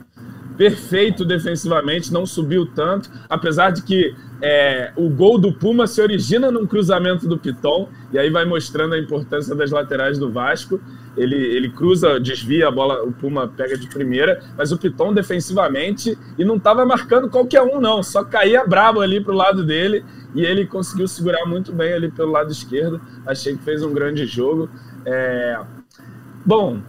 [0.57, 6.51] perfeito defensivamente, não subiu tanto, apesar de que é, o gol do Puma se origina
[6.51, 10.81] num cruzamento do Piton, e aí vai mostrando a importância das laterais do Vasco.
[11.17, 16.19] Ele, ele cruza, desvia a bola, o Puma pega de primeira, mas o Piton defensivamente,
[16.39, 20.05] e não estava marcando qualquer um, não, só caía bravo ali para o lado dele,
[20.35, 23.01] e ele conseguiu segurar muito bem ali pelo lado esquerdo.
[23.27, 24.69] Achei que fez um grande jogo.
[25.07, 25.59] É...
[26.45, 26.81] Bom,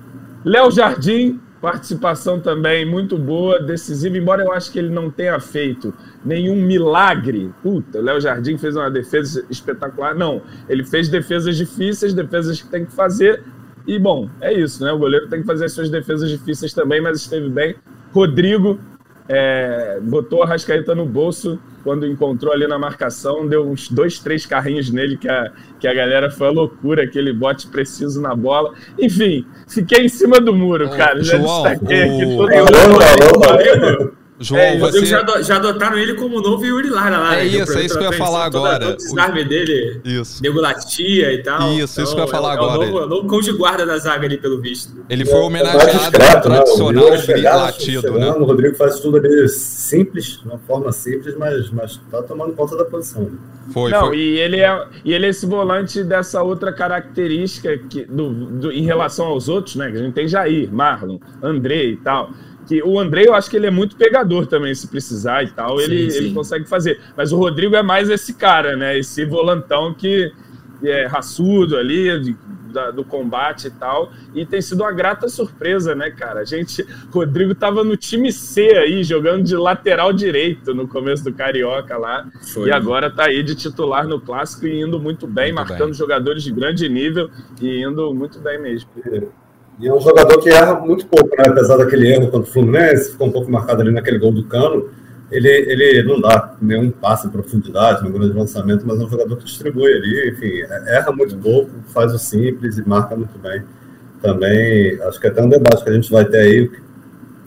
[0.43, 5.93] Léo Jardim Participação também muito boa, decisiva, embora eu acho que ele não tenha feito
[6.23, 7.51] nenhum milagre.
[7.63, 10.13] Puta, Léo Jardim fez uma defesa espetacular.
[10.13, 13.43] Não, ele fez defesas difíceis, defesas que tem que fazer.
[13.87, 14.91] E, bom, é isso, né?
[14.91, 17.75] O goleiro tem que fazer as suas defesas difíceis também, mas esteve bem.
[18.11, 18.79] Rodrigo
[19.29, 24.45] é, botou a Rascaeta no bolso quando encontrou ali na marcação, deu uns dois, três
[24.45, 28.73] carrinhos nele que a, que a galera foi a loucura, aquele bote preciso na bola.
[28.99, 31.23] Enfim, fiquei em cima do muro, cara.
[31.23, 32.13] Já João, destaquei o...
[32.13, 32.49] aqui todo
[33.95, 34.17] mundo.
[34.39, 35.03] João, é, você...
[35.03, 37.35] já, já adotaram ele como novo Yuri Lara lá.
[37.35, 37.45] É né?
[37.45, 38.79] isso, é isso que eu ia falar agora.
[38.79, 40.43] Todo o desarme dele, isso.
[40.43, 41.73] Negulatia e tal.
[41.73, 42.85] Isso, então, isso que eu ia falar é, agora.
[42.85, 45.03] É o novo, novo cão de guarda da zaga ali, pelo visto.
[45.09, 46.57] Ele foi homenageado discreto, né?
[46.57, 47.53] tradicional né?
[47.53, 48.29] latido, né?
[48.31, 52.77] O Rodrigo faz tudo ali simples, de uma forma simples, mas, mas tá tomando conta
[52.77, 53.23] da posição.
[53.23, 53.37] Né?
[53.73, 54.17] Foi, Não, foi.
[54.17, 58.83] E, ele é, e ele é esse volante dessa outra característica que, do, do, em
[58.83, 59.89] relação aos outros, né?
[59.89, 62.29] Que a gente tem Jair, Marlon, André e tal
[62.67, 65.77] que o André, eu acho que ele é muito pegador também, se precisar e tal,
[65.79, 66.17] sim, ele, sim.
[66.17, 66.99] ele consegue fazer.
[67.15, 68.97] Mas o Rodrigo é mais esse cara, né?
[68.97, 70.31] Esse volantão que,
[70.83, 72.35] é raçudo ali, de,
[72.71, 74.11] da, do combate e tal.
[74.35, 76.41] E tem sido uma grata surpresa, né, cara?
[76.41, 81.33] A gente, Rodrigo tava no time C aí, jogando de lateral direito no começo do
[81.33, 82.27] Carioca lá.
[82.53, 82.69] Foi.
[82.69, 85.93] E agora tá aí de titular no clássico e indo muito bem, muito marcando bem.
[85.93, 87.29] jogadores de grande nível
[87.61, 88.89] e indo muito bem mesmo.
[89.79, 89.83] É.
[89.85, 91.45] E é um jogador que erra muito pouco, né?
[91.47, 94.89] Apesar daquele erro contra o Fluminense, ficou um pouco marcado ali naquele gol do Cano.
[95.29, 99.35] Ele, ele não dá nenhum passe em profundidade, no grande lançamento, mas é um jogador
[99.35, 103.61] que distribui ali, enfim, erra muito pouco, faz o simples e marca muito bem.
[104.21, 106.71] Também, acho que até um debate que a gente vai ter aí,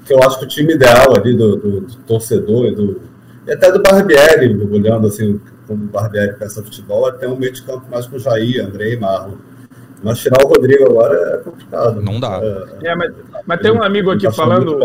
[0.05, 3.01] que eu acho que o time ideal ali do, do, do torcedor e, do,
[3.47, 7.53] e até do Barbieri, olhando assim como o Barbieri pensa futebol, é ter um meio
[7.53, 9.37] de campo mais com Jair, André e Marlon
[10.03, 12.01] mas tirar o Rodrigo agora é complicado.
[12.01, 12.41] Não dá.
[12.83, 13.13] É, é mas,
[13.47, 14.79] mas, tem um amigo aqui tá falando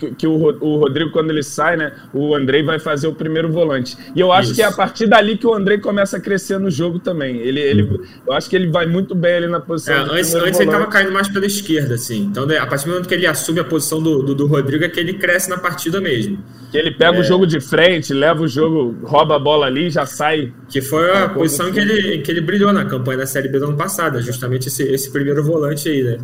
[0.00, 1.92] que, que o, o, Rodrigo, quando ele sai, né?
[2.12, 3.96] O Andrei vai fazer o primeiro volante.
[4.14, 4.54] E eu acho Isso.
[4.56, 7.36] que é a partir dali que o Andrei começa a crescer no jogo também.
[7.36, 8.02] Ele, ele, uhum.
[8.26, 9.94] Eu acho que ele vai muito bem ali na posição.
[9.94, 12.22] É, antes antes ele estava caindo mais pela esquerda, assim.
[12.24, 14.88] Então, a partir do momento que ele assume a posição do, do, do Rodrigo, é
[14.88, 16.38] que ele cresce na partida mesmo.
[16.72, 17.20] Que ele pega é...
[17.20, 20.52] o jogo de frente, leva o jogo, rouba a bola ali já sai.
[20.68, 23.66] Que foi a posição que ele, que ele brilhou na campanha da Série B do
[23.66, 26.18] ano passado, justamente esse, esse primeiro volante aí, né?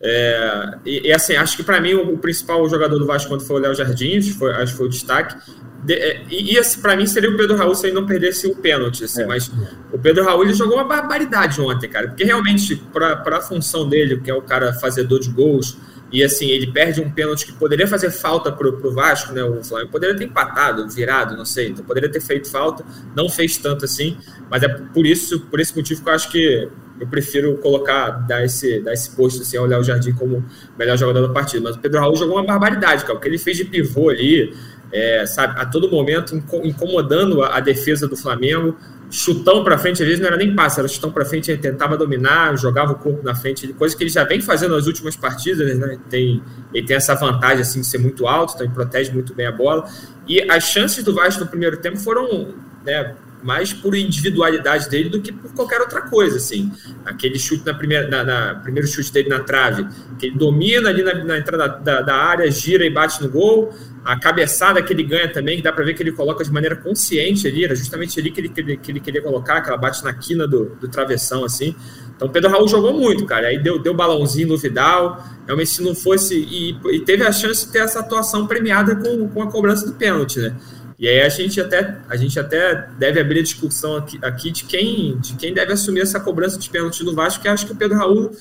[0.00, 3.44] É, e, e, assim, acho que para mim o, o, principal jogador do Vasco quando
[3.44, 5.36] foi o Léo Jardim, foi, acho que foi o destaque.
[5.84, 8.54] De, é, e esse para mim seria o Pedro Raul se ele não perdesse o
[8.54, 9.04] pênalti.
[9.04, 9.26] Assim, é.
[9.26, 9.50] Mas
[9.92, 12.08] o Pedro Raul ele jogou uma barbaridade ontem, cara.
[12.08, 15.76] Porque realmente, para a função dele, que é o cara fazedor de gols,
[16.10, 19.42] e assim, ele perde um pênalti que poderia fazer falta pro, pro Vasco, né?
[19.42, 21.68] O Flamengo poderia ter empatado, virado, não sei.
[21.68, 24.16] Então poderia ter feito falta, não fez tanto assim,
[24.50, 26.68] mas é por isso, por esse motivo que eu acho que
[27.00, 30.44] eu prefiro colocar, dar esse, dar esse posto assim, olhar o Jardim como
[30.78, 31.62] melhor jogador da partida.
[31.62, 33.16] Mas o Pedro Raul jogou uma barbaridade, cara.
[33.16, 34.54] O que ele fez de pivô ali,
[34.92, 36.34] é, sabe, a todo momento
[36.64, 38.76] incomodando a, a defesa do Flamengo
[39.10, 41.96] chutão para frente, às vezes não era nem passe, era chutão para frente, ele tentava
[41.96, 45.76] dominar, jogava o corpo na frente, coisa que ele já vem fazendo nas últimas partidas,
[45.78, 45.98] né?
[46.10, 46.42] Tem,
[46.74, 49.52] ele tem essa vantagem assim de ser muito alto, então ele protege muito bem a
[49.52, 49.88] bola.
[50.26, 52.48] E as chances do Vasco no primeiro tempo foram
[52.84, 56.72] né, mais por individualidade dele do que por qualquer outra coisa, assim.
[57.04, 59.86] Aquele chute na primeira, na, na primeiro chute dele na trave,
[60.18, 63.72] que ele domina ali na, na entrada da, da, área, gira e bate no gol.
[64.04, 66.74] A cabeçada que ele ganha também, que dá para ver que ele coloca de maneira
[66.76, 69.78] consciente ali, era justamente ali que ele, que ele, que ele queria colocar, que ela
[69.78, 71.74] bate na quina do, do travessão, assim.
[72.16, 73.46] Então, Pedro Raul jogou muito, cara.
[73.46, 75.24] Aí deu, deu balãozinho no Vidal.
[75.46, 76.34] Realmente, se não fosse.
[76.36, 79.92] E, e teve a chance de ter essa atuação premiada com, com a cobrança do
[79.92, 80.56] pênalti, né?
[80.98, 84.64] E aí a gente até, a gente até deve abrir a discussão aqui, aqui de,
[84.64, 87.76] quem, de quem deve assumir essa cobrança de pênalti no Vasco, que acho que o
[87.76, 88.32] Pedro Raul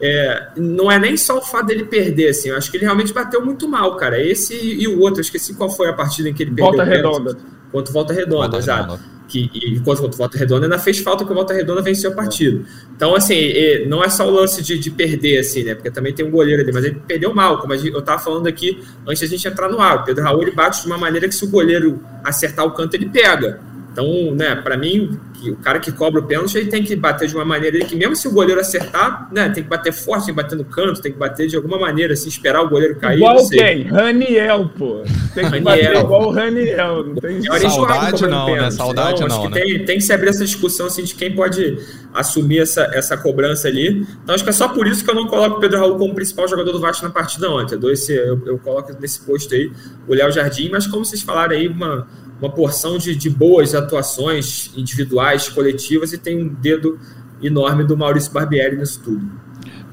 [0.00, 3.12] é, não é nem só o fato dele perder, assim, eu acho que ele realmente
[3.12, 4.20] bateu muito mal, cara.
[4.20, 6.72] Esse e o outro, eu esqueci qual foi a partida em que ele perdeu.
[6.72, 7.36] Volta redonda.
[7.72, 8.92] Quanto volta redonda, volta exato.
[8.92, 9.13] Redonda.
[9.28, 12.14] Que, e contra o Volta Redonda ainda fez falta que o Volta Redonda venceu o
[12.14, 12.64] partido.
[12.94, 13.52] Então, assim,
[13.86, 15.74] não é só o lance de, de, perder, assim, né?
[15.74, 18.82] Porque também tem um goleiro ali, mas ele perdeu mal, como eu estava falando aqui
[19.06, 19.98] antes da gente entrar no ar.
[19.98, 22.94] O Pedro Raul ele bate de uma maneira que se o goleiro acertar o canto,
[22.94, 23.60] ele pega.
[23.94, 27.34] Então, né, para mim, o cara que cobra o pênalti ele tem que bater de
[27.36, 30.42] uma maneira que, mesmo se o goleiro acertar, né, tem que bater forte, tem que
[30.42, 33.18] bater no canto, tem que bater de alguma maneira, assim, esperar o goleiro cair.
[33.18, 33.84] Igual quem?
[33.84, 35.02] Raniel, pô.
[35.32, 35.62] Tem que Raniel.
[35.62, 37.04] bater igual o Raniel.
[37.04, 38.70] Não tem Saudade não, né?
[38.72, 39.60] Saudade não, não né?
[39.60, 41.78] Tem, tem que se abrir essa discussão, assim, de quem pode
[42.12, 44.04] assumir essa, essa cobrança ali.
[44.24, 46.12] Então, acho que é só por isso que eu não coloco o Pedro Raul como
[46.16, 47.76] principal jogador do Vasco na partida ontem.
[47.76, 49.70] Eu, dou esse, eu, eu coloco nesse posto aí
[50.08, 52.08] o Léo Jardim, mas como vocês falaram aí, uma
[52.40, 56.98] uma porção de, de boas atuações individuais, coletivas, e tem um dedo
[57.42, 59.44] enorme do Maurício Barbieri nisso tudo.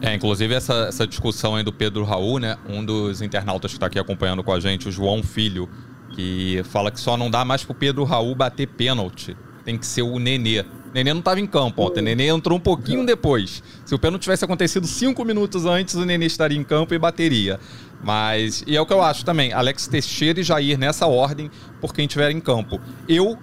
[0.02, 2.58] É, inclusive essa, essa discussão aí do Pedro Raul, né?
[2.68, 5.70] Um dos internautas que está aqui acompanhando com a gente, o João Filho,
[6.16, 9.38] que fala que só não dá mais pro Pedro Raul bater pênalti.
[9.64, 10.66] Tem que ser o Nenê.
[10.92, 12.02] Nenê não estava em campo ontem.
[12.02, 13.64] Nenê entrou um pouquinho depois.
[13.86, 17.60] Se o pênalti tivesse acontecido cinco minutos antes, o Nenê estaria em campo e bateria.
[18.04, 21.94] Mas, e é o que eu acho também, Alex Teixeira e Jair nessa ordem, por
[21.94, 22.82] quem estiver em campo.
[23.08, 23.38] Eu,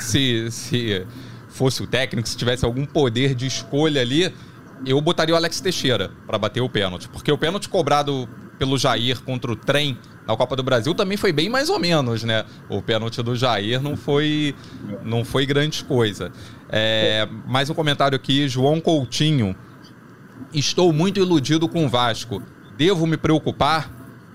[0.00, 1.06] se, se
[1.48, 4.32] fosse o técnico, se tivesse algum poder de escolha ali,
[4.84, 7.08] eu botaria o Alex Teixeira para bater o pênalti.
[7.08, 11.32] Porque o pênalti cobrado pelo Jair contra o trem na Copa do Brasil também foi
[11.32, 12.44] bem mais ou menos, né?
[12.68, 14.54] O pênalti do Jair não foi,
[15.04, 16.32] não foi grande coisa.
[16.68, 19.54] É, mais um comentário aqui, João Coutinho.
[20.52, 22.42] Estou muito iludido com o Vasco.
[22.76, 23.90] Devo me preocupar?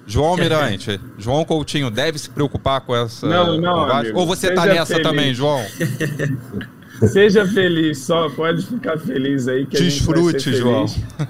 [0.09, 3.27] João Almirante, João Coutinho deve se preocupar com essa.
[3.27, 3.91] Não, não.
[3.91, 5.03] Amigo, Ou você tá nessa feliz.
[5.03, 5.61] também, João?
[7.05, 9.65] Seja feliz, só pode ficar feliz aí.
[9.65, 10.85] Que Desfrute, João.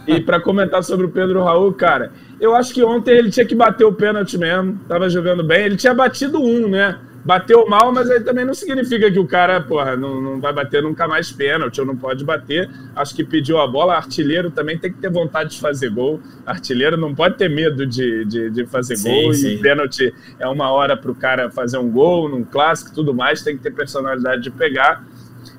[0.05, 3.55] E para comentar sobre o Pedro Raul, cara, eu acho que ontem ele tinha que
[3.55, 4.79] bater o pênalti mesmo.
[4.87, 5.65] Tava jogando bem.
[5.65, 6.97] Ele tinha batido um, né?
[7.27, 10.81] Bateu mal, mas aí também não significa que o cara, porra, não, não vai bater
[10.81, 12.69] nunca mais pênalti ou não pode bater.
[12.95, 13.95] Acho que pediu a bola.
[13.95, 16.21] Artilheiro também tem que ter vontade de fazer gol.
[16.45, 19.33] Artilheiro não pode ter medo de, de, de fazer sim, gol.
[19.33, 19.49] Sim.
[19.49, 23.41] E pênalti é uma hora para o cara fazer um gol num clássico tudo mais.
[23.41, 25.05] Tem que ter personalidade de pegar.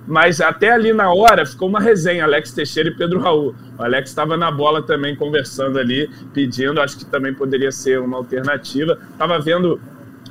[0.06, 3.54] Mas até ali na hora ficou uma resenha, Alex Teixeira e Pedro Raul.
[3.78, 8.16] O Alex estava na bola também conversando ali, pedindo, acho que também poderia ser uma
[8.16, 8.98] alternativa.
[9.12, 9.78] Estava vendo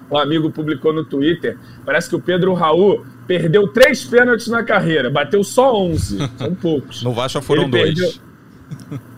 [0.10, 1.58] um amigo publicou no Twitter.
[1.86, 6.17] Parece que o Pedro Raul perdeu três pênaltis na carreira, bateu só 11.
[6.38, 7.04] São poucos.
[7.04, 7.86] No Vasco foram ele dois.
[7.86, 8.13] Perdeu,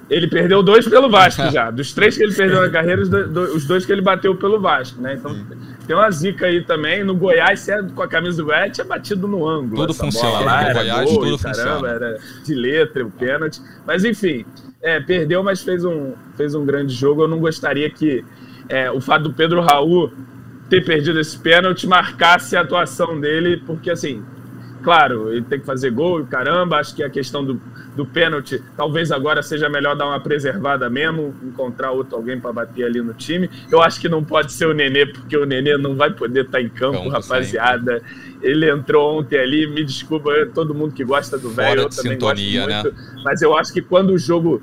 [0.10, 1.70] ele perdeu dois pelo Vasco já.
[1.70, 5.14] Dos três que ele perdeu na carreira, os dois que ele bateu pelo Vasco, né?
[5.14, 5.36] Então
[5.86, 7.04] tem uma zica aí também.
[7.04, 9.76] No Goiás, se é com a camisa do Goiás, tinha batido no ângulo.
[9.76, 10.40] Tudo funciona.
[10.40, 11.90] Lá, no Goiás, gol, tudo caramba, funciona.
[11.90, 13.62] Era de letra, o pênalti.
[13.86, 14.44] Mas enfim,
[14.82, 17.24] é, perdeu, mas fez um, fez um grande jogo.
[17.24, 18.26] Eu não gostaria que
[18.68, 20.12] é, o fato do Pedro Raul
[20.70, 24.24] ter perdido esse pênalti marcasse a atuação dele, porque assim,
[24.84, 27.62] claro, ele tem que fazer gol, caramba, acho que a questão do,
[27.96, 32.86] do pênalti, talvez agora seja melhor dar uma preservada mesmo, encontrar outro alguém para bater
[32.86, 33.50] ali no time.
[33.72, 36.60] Eu acho que não pode ser o Nenê, porque o Nenê não vai poder estar
[36.60, 38.02] tá em campo, rapaziada.
[38.42, 42.66] Ele entrou ontem ali, me desculpa, todo mundo que gosta do velho, eu também sintonia,
[42.66, 43.22] gosto muito, né?
[43.24, 44.62] mas eu acho que quando o jogo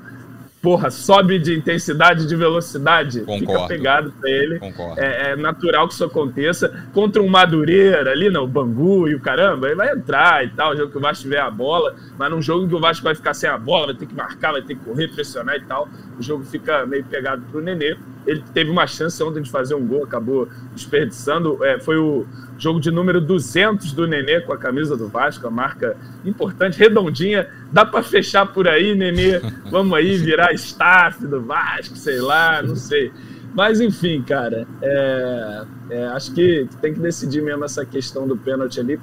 [0.61, 3.39] porra, sobe de intensidade, de velocidade, Concordo.
[3.39, 4.59] fica pegado para ele.
[4.97, 6.87] É, é, natural que isso aconteça.
[6.93, 10.91] Contra um Madureira ali, no Bangu e o caramba, ele vai entrar e tal, jogo
[10.91, 13.49] que o Vasco tiver a bola, mas num jogo que o Vasco vai ficar sem
[13.49, 16.43] a bola, vai ter que marcar, vai ter que correr, pressionar e tal, o jogo
[16.43, 17.95] fica meio pegado pro Nenê.
[18.25, 21.63] Ele teve uma chance ontem de fazer um gol, acabou desperdiçando.
[21.63, 22.25] É, foi o
[22.57, 27.47] Jogo de número 200 do Nenê com a camisa do Vasco, a marca importante, redondinha.
[27.71, 29.39] Dá para fechar por aí, Nenê.
[29.69, 33.11] Vamos aí virar staff do Vasco, sei lá, não sei.
[33.53, 38.79] Mas enfim, cara, é, é, acho que tem que decidir mesmo essa questão do pênalti
[38.79, 38.99] ali,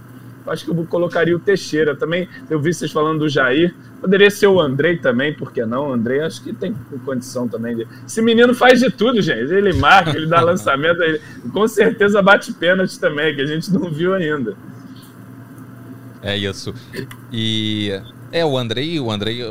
[0.47, 2.29] acho que eu colocaria o Teixeira também.
[2.51, 3.75] Eu vi vocês falando do Jair.
[4.01, 5.89] Poderia ser o Andrei também, por que não?
[5.89, 7.77] O Andrei acho que tem condição também.
[7.77, 7.87] De...
[8.07, 9.53] Esse menino faz de tudo, gente.
[9.53, 11.21] Ele marca, ele dá lançamento, ele...
[11.53, 14.55] com certeza bate pênalti também, que a gente não viu ainda.
[16.23, 16.75] É isso.
[17.33, 17.99] E
[18.33, 19.43] é o Andrei, o Andrei,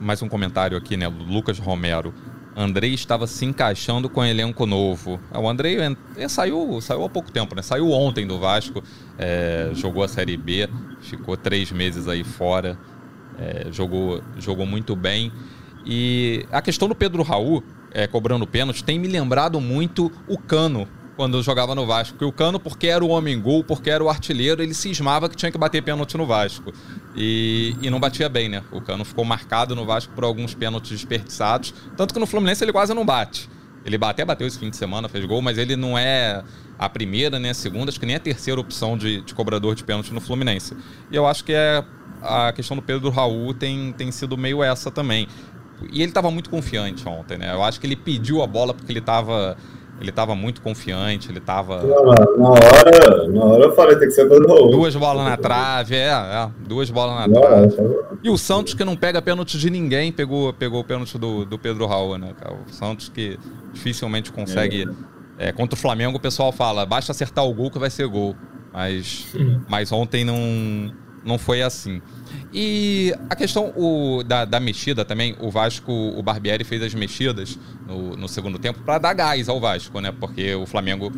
[0.00, 1.06] mais um comentário aqui, né?
[1.06, 2.12] Lucas Romero.
[2.60, 5.20] Andrei estava se encaixando com o elenco novo.
[5.32, 5.78] O Andrei
[6.16, 7.62] é, saiu, saiu há pouco tempo, né?
[7.62, 8.82] Saiu ontem do Vasco,
[9.16, 10.68] é, jogou a Série B,
[11.00, 12.76] ficou três meses aí fora,
[13.38, 15.30] é, jogou, jogou muito bem.
[15.86, 20.88] E a questão do Pedro Raul, é, cobrando pênalti, tem me lembrado muito o Cano,
[21.18, 22.12] quando jogava no Vasco.
[22.12, 25.50] Porque o Cano, porque era o homem-gol, porque era o artilheiro, ele cismava que tinha
[25.50, 26.72] que bater pênalti no Vasco.
[27.16, 28.62] E, e não batia bem, né?
[28.70, 31.74] O Cano ficou marcado no Vasco por alguns pênaltis desperdiçados.
[31.96, 33.50] Tanto que no Fluminense ele quase não bate.
[33.84, 36.44] Ele até bateu esse fim de semana, fez gol, mas ele não é
[36.78, 39.82] a primeira, nem a segunda, acho que nem a terceira opção de, de cobrador de
[39.82, 40.76] pênalti no Fluminense.
[41.10, 41.84] E eu acho que é
[42.22, 45.26] a questão do Pedro Raul tem, tem sido meio essa também.
[45.92, 47.52] E ele estava muito confiante ontem, né?
[47.52, 49.56] Eu acho que ele pediu a bola porque ele estava
[50.00, 51.96] ele tava muito confiante, ele estava Na
[52.50, 54.70] hora, na hora eu falei, tem que ser Pedro Raul.
[54.70, 57.76] Duas bolas na trave, é, é duas bolas na trave.
[58.22, 61.58] E o Santos, que não pega pênalti de ninguém, pegou, pegou o pênalti do, do
[61.58, 62.54] Pedro Raul, né, cara?
[62.54, 63.38] O Santos que
[63.72, 64.88] dificilmente consegue.
[65.36, 68.34] É, contra o Flamengo, o pessoal fala, basta acertar o gol que vai ser gol.
[68.72, 69.26] Mas,
[69.68, 70.92] mas ontem não,
[71.24, 72.00] não foi assim.
[72.52, 77.58] E a questão o, da, da mexida também, o Vasco, o Barbieri fez as mexidas
[77.86, 80.12] no, no segundo tempo para dar gás ao Vasco, né?
[80.12, 81.12] Porque o Flamengo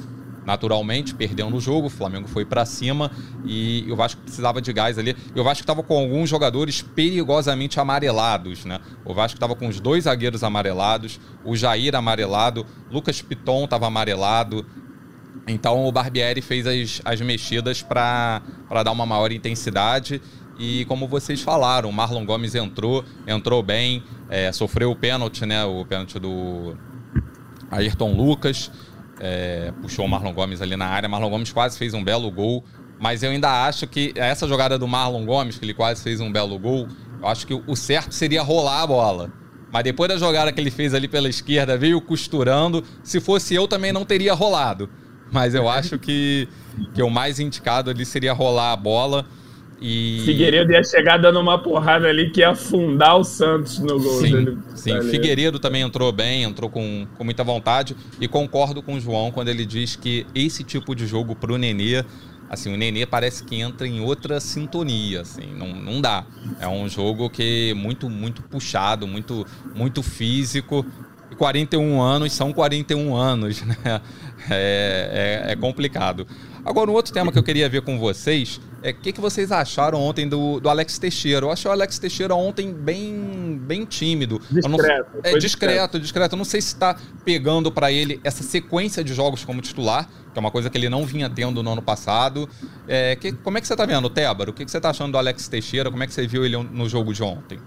[0.45, 3.11] naturalmente perdeu no jogo, o Flamengo foi para cima
[3.45, 5.17] e, e, o Vasco precisava de gás ali.
[5.35, 8.81] E o Vasco estava com alguns jogadores perigosamente amarelados, né?
[9.05, 14.65] O Vasco estava com os dois zagueiros amarelados, o Jair amarelado, Lucas Piton estava amarelado.
[15.47, 18.43] Então o Barbieri fez as, as mexidas para
[18.85, 20.21] dar uma maior intensidade
[20.61, 25.65] e como vocês falaram, o Marlon Gomes entrou, entrou bem, é, sofreu o pênalti, né?
[25.65, 26.77] O pênalti do
[27.71, 28.71] Ayrton Lucas.
[29.19, 31.09] É, puxou o Marlon Gomes ali na área.
[31.09, 32.63] Marlon Gomes quase fez um belo gol.
[32.99, 36.31] Mas eu ainda acho que essa jogada do Marlon Gomes, que ele quase fez um
[36.31, 36.87] belo gol,
[37.23, 39.33] eu acho que o certo seria rolar a bola.
[39.73, 42.85] Mas depois da jogada que ele fez ali pela esquerda, veio costurando.
[43.03, 44.91] Se fosse eu, também não teria rolado.
[45.33, 46.47] Mas eu acho que,
[46.93, 49.27] que o mais indicado ali seria rolar a bola.
[49.81, 50.21] E...
[50.27, 54.31] Figueiredo ia chegar dando uma porrada ali que ia afundar o Santos no gol sim,
[54.31, 54.59] dele.
[54.75, 57.97] Sim, tá Figueiredo também entrou bem, entrou com, com muita vontade.
[58.21, 62.05] E concordo com o João quando ele diz que esse tipo de jogo pro Nenê,
[62.51, 66.27] assim, o Nenê parece que entra em outra sintonia, assim, não, não dá.
[66.61, 70.85] É um jogo que é muito, muito puxado, muito, muito físico.
[71.31, 73.77] E 41 anos são 41 anos, né?
[74.51, 76.27] É, é, é complicado.
[76.65, 79.53] Agora, um outro tema que eu queria ver com vocês é o que, que vocês
[79.53, 81.47] acharam ontem do, do Alex Teixeira.
[81.47, 84.41] Eu achei o Alex Teixeira ontem bem, bem tímido.
[84.51, 84.69] Discreto.
[84.69, 86.35] Não, é discreto, discreto, discreto.
[86.35, 90.39] Eu não sei se está pegando para ele essa sequência de jogos como titular, que
[90.39, 92.49] é uma coisa que ele não vinha tendo no ano passado.
[92.89, 94.51] É, que, como é que você está vendo, Tébaro?
[94.51, 95.91] O que, que você está achando do Alex Teixeira?
[95.91, 97.59] Como é que você viu ele no jogo de ontem?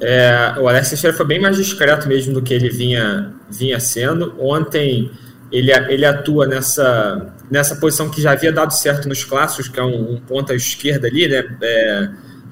[0.00, 4.34] É, o Alex Teixeira foi bem mais discreto mesmo do que ele vinha, vinha sendo.
[4.38, 5.10] Ontem
[5.50, 9.82] ele, ele atua nessa, nessa posição que já havia dado certo nos clássicos, que é
[9.82, 11.56] um, um ponta esquerda ali, né?
[11.62, 12.08] É,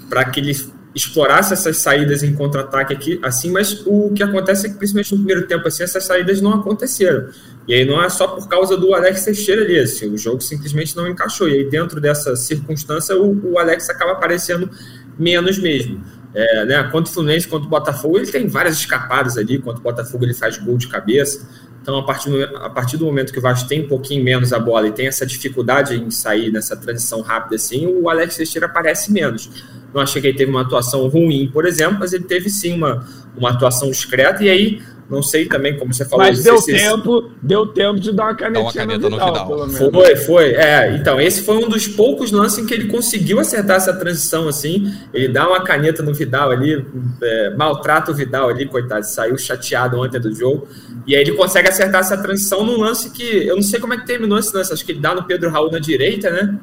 [0.08, 0.54] para que ele
[0.94, 5.18] explorasse essas saídas em contra-ataque aqui, assim, mas o que acontece é que, principalmente no
[5.18, 7.30] primeiro tempo, assim, essas saídas não aconteceram.
[7.66, 10.96] E aí não é só por causa do Alex Teixeira ali, assim, o jogo simplesmente
[10.96, 11.48] não encaixou.
[11.48, 14.70] E aí, dentro dessa circunstância, o, o Alex acaba aparecendo
[15.18, 16.00] menos mesmo.
[16.34, 19.58] É, né, contra o Fluminense, contra o Botafogo, ele tem várias escapadas ali.
[19.58, 21.48] Contra o Botafogo, ele faz gol de cabeça.
[21.80, 24.52] Então, a partir, do, a partir do momento que o Vasco tem um pouquinho menos
[24.52, 28.66] a bola e tem essa dificuldade em sair nessa transição rápida assim, o Alex Teixeira
[28.66, 29.50] aparece menos.
[29.94, 33.06] Não achei que ele teve uma atuação ruim, por exemplo, mas ele teve sim uma,
[33.36, 34.42] uma atuação discreta.
[34.42, 36.26] E aí, não sei também como você falou.
[36.26, 39.68] Mas deu tempo, deu tempo de dar uma canetinha uma caneta no Vidal.
[39.92, 40.54] Foi, foi.
[40.54, 44.48] É, então, esse foi um dos poucos lances em que ele conseguiu acertar essa transição
[44.48, 44.92] assim.
[45.12, 46.84] Ele dá uma caneta no Vidal ali,
[47.22, 50.66] é, maltrata o Vidal ali, coitado, saiu chateado ontem do jogo.
[51.06, 53.98] E aí ele consegue acertar essa transição num lance que eu não sei como é
[53.98, 56.58] que terminou esse lance, acho que ele dá no Pedro Raul na direita, né?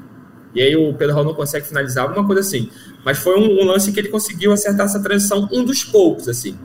[0.54, 2.70] E aí o Pedro Raul não consegue finalizar, alguma coisa assim.
[3.04, 6.58] Mas foi um, um lance que ele conseguiu acertar essa transição, um dos poucos, assim.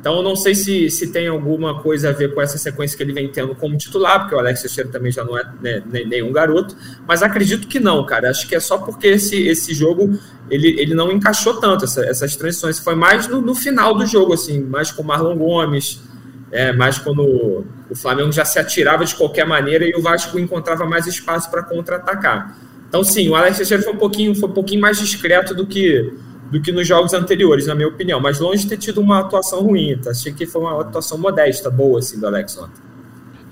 [0.00, 3.02] Então, eu não sei se, se tem alguma coisa a ver com essa sequência que
[3.02, 6.32] ele vem tendo como titular, porque o Alex Teixeira também já não é né, nenhum
[6.32, 6.74] garoto,
[7.06, 8.30] mas acredito que não, cara.
[8.30, 10.18] Acho que é só porque esse, esse jogo
[10.48, 12.78] ele, ele não encaixou tanto, essa, essas transições.
[12.78, 16.00] Foi mais no, no, final do jogo, assim, mais com o Marlon Gomes,
[16.50, 17.22] é, mais quando
[17.90, 21.62] o Flamengo já se atirava de qualquer maneira e o Vasco encontrava mais espaço para
[21.62, 22.56] contra-atacar.
[22.90, 26.12] Então, sim, o Alex Teixeira foi um pouquinho, foi um pouquinho mais discreto do que
[26.50, 28.18] do que nos jogos anteriores, na minha opinião.
[28.20, 29.96] Mas longe de ter tido uma atuação ruim.
[30.02, 30.10] Tá?
[30.10, 32.82] Achei que foi uma atuação modesta, boa, assim, do Alex ontem.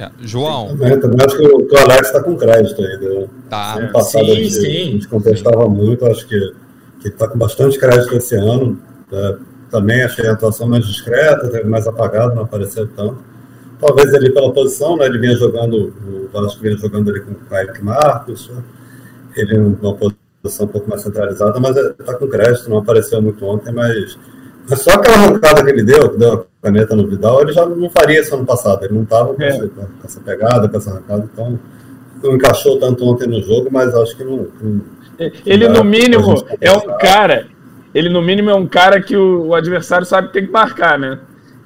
[0.00, 0.76] É, João.
[0.80, 3.08] Eu também acho que o, que o Alex está com crédito ainda.
[3.08, 3.28] Né?
[3.48, 3.74] Tá.
[3.74, 4.66] Ano passado sim, a, gente, sim.
[4.66, 6.52] a gente contestava muito, acho que
[7.04, 8.80] está com bastante crédito esse ano.
[9.08, 9.38] Tá?
[9.70, 13.18] Também achei a atuação mais discreta, teve mais apagado, não apareceu tanto.
[13.80, 15.06] Talvez ele pela posição, né?
[15.06, 18.50] Ele vinha jogando, o Vasco vinha jogando ali com o Kaique Marcos,
[19.36, 23.72] ele numa posição um pouco mais centralizada, mas está com crédito, não apareceu muito ontem,
[23.72, 24.18] mas,
[24.68, 27.66] mas só aquela arrancada que ele deu, que deu a caneta no Vidal, ele já
[27.66, 29.58] não faria isso ano passado, ele não estava com, é.
[29.58, 31.58] com, essa pegada, com essa arrancada, então
[32.22, 34.48] não encaixou tanto ontem no jogo, mas acho que não.
[34.60, 34.80] não
[35.44, 37.46] ele, no mínimo, é um cara.
[37.94, 40.98] Ele, no mínimo, é um cara que o, o adversário sabe que tem que marcar,
[40.98, 41.18] né?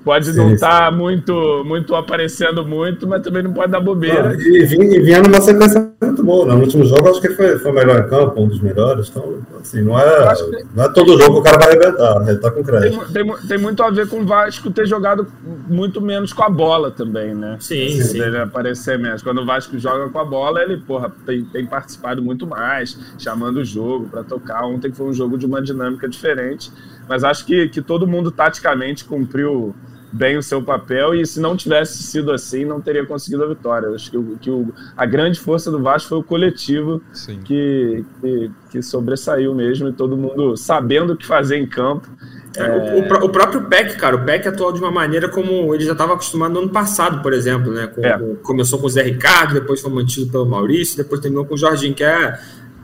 [0.05, 4.37] Pode não estar tá muito, muito aparecendo muito, mas também não pode dar bobeira.
[4.37, 6.47] e, e vinha numa sequência muito boa.
[6.47, 6.55] Né?
[6.55, 9.09] No último jogo, acho que foi, foi o melhor em campo, um dos melhores.
[9.09, 10.67] Então, assim, não é, que...
[10.75, 12.29] não é todo jogo que o cara vai arrebentar.
[12.29, 13.13] Ele tá com crédito.
[13.13, 15.27] Tem, tem, tem, muito a ver com o Vasco ter jogado
[15.69, 17.57] muito menos com a bola também, né?
[17.61, 18.21] Sim, sim.
[18.21, 19.23] Ele aparecer menos.
[19.23, 23.59] Quando o Vasco joga com a bola, ele, porra, tem, tem participado muito mais, chamando
[23.59, 24.65] o jogo para tocar.
[24.65, 26.73] Ontem foi um jogo de uma dinâmica diferente.
[27.09, 29.75] Mas acho que, que todo mundo taticamente cumpriu
[30.13, 33.89] bem o seu papel e se não tivesse sido assim, não teria conseguido a vitória.
[33.89, 37.03] Acho que, o, que o, a grande força do Vasco foi o coletivo
[37.45, 42.09] que, que, que, sobressaiu mesmo e todo mundo sabendo o que fazer em campo.
[42.55, 43.01] É.
[43.01, 46.13] O, o, próprio Peck, cara, o Peck atuou de uma maneira como ele já estava
[46.13, 47.87] acostumado no ano passado, por exemplo, né?
[47.87, 48.19] Com, é.
[48.19, 51.59] com, começou com o Zé Ricardo, depois foi mantido pelo Maurício, depois terminou com o
[51.59, 52.39] Jorginho, que é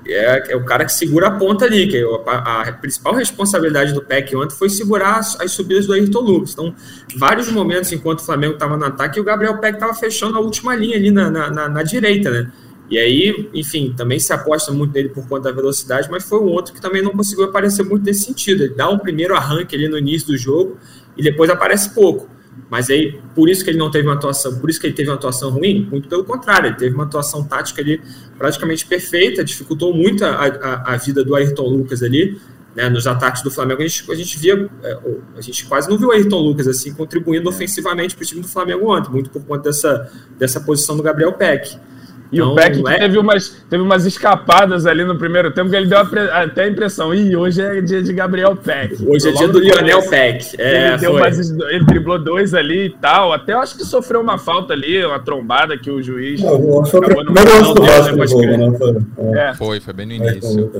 [0.09, 4.03] é, é, o cara que segura a ponta ali, que a, a principal responsabilidade do
[4.03, 6.53] PEC ontem foi segurar as, as, subidas do Ayrton Lucas.
[6.53, 6.75] Então,
[7.17, 10.75] vários momentos enquanto o Flamengo estava no ataque, o Gabriel Peck estava fechando a última
[10.75, 12.51] linha ali na, na, na, na, direita, né?
[12.91, 16.47] E aí, enfim, também se aposta muito nele por conta da velocidade, mas foi um
[16.47, 18.65] outro que também não conseguiu aparecer muito nesse sentido.
[18.65, 20.79] Ele dá um primeiro arranque ali no início do jogo
[21.15, 22.38] e depois aparece pouco.
[22.71, 25.09] Mas aí, por isso que ele não teve uma atuação, por isso que ele teve
[25.09, 25.89] uma atuação ruim?
[25.91, 28.01] Muito pelo contrário, ele teve uma atuação tática ali
[28.37, 32.39] praticamente perfeita, dificultou muito a, a, a vida do Ayrton Lucas ali,
[32.75, 33.83] né, nos ataques do Flamengo.
[33.83, 34.99] A gente, a gente via, é,
[35.37, 38.49] a gente quase não viu o Ayrton Lucas assim contribuindo ofensivamente para o time do
[38.49, 41.77] Flamengo ontem, muito por conta dessa, dessa posição do Gabriel Peck.
[42.31, 42.99] E então, o Peck é...
[42.99, 47.15] teve, umas, teve umas escapadas ali no primeiro tempo que ele deu até a impressão.
[47.15, 49.03] Ih, hoje é dia de Gabriel Peck.
[49.07, 50.55] Hoje é dia do Lionel Peck.
[50.59, 53.33] É, ele, umas, ele driblou dois ali e tal.
[53.33, 56.41] Até eu acho que sofreu uma falta ali, uma trombada que o juiz.
[56.43, 59.51] Não, acabou no final, do Vasco, né?
[59.51, 59.55] É.
[59.55, 60.71] Foi, foi bem no início.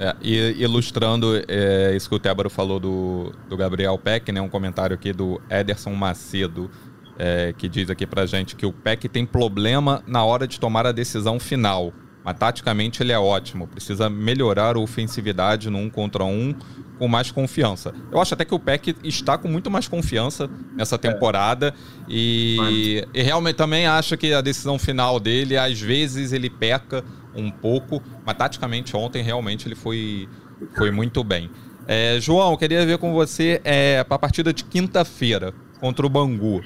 [0.00, 4.48] É, e ilustrando é, isso que o Tébaro falou do, do Gabriel Peck, né, um
[4.48, 6.70] comentário aqui do Ederson Macedo
[7.18, 10.86] é, que diz aqui pra gente que o PEC tem problema na hora de tomar
[10.86, 11.92] a decisão final.
[12.24, 13.66] Mas taticamente ele é ótimo.
[13.66, 16.54] Precisa melhorar a ofensividade no um contra um
[16.98, 17.94] com mais confiança.
[18.12, 20.98] Eu acho até que o PEC está com muito mais confiança nessa é.
[20.98, 21.68] temporada.
[21.68, 21.72] É.
[22.08, 27.04] E, e, realmente também acho que a decisão final dele, às vezes, ele peca
[27.34, 28.02] um pouco.
[28.26, 30.28] Mas taticamente ontem realmente ele foi,
[30.76, 31.50] foi muito bem.
[31.86, 36.62] É, João, queria ver com você é, para a partida de quinta-feira contra o Bangu.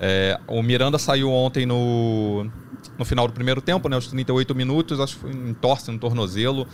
[0.00, 2.46] É, o Miranda saiu ontem no,
[2.98, 5.98] no final do primeiro tempo, né, aos 38 minutos, acho que foi em torce no
[5.98, 6.66] tornozelo.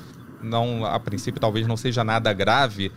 [0.42, 2.90] Não, a princípio talvez não seja nada grave.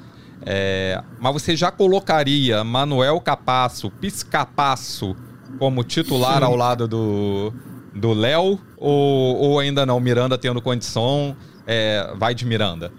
[0.46, 5.16] É, mas você já colocaria Manuel Capasso, Piscapasso,
[5.60, 6.44] como titular Sim.
[6.46, 7.54] ao lado do
[7.94, 10.00] do Léo ou, ou ainda não?
[10.00, 12.92] Miranda tendo condição, é, vai de Miranda?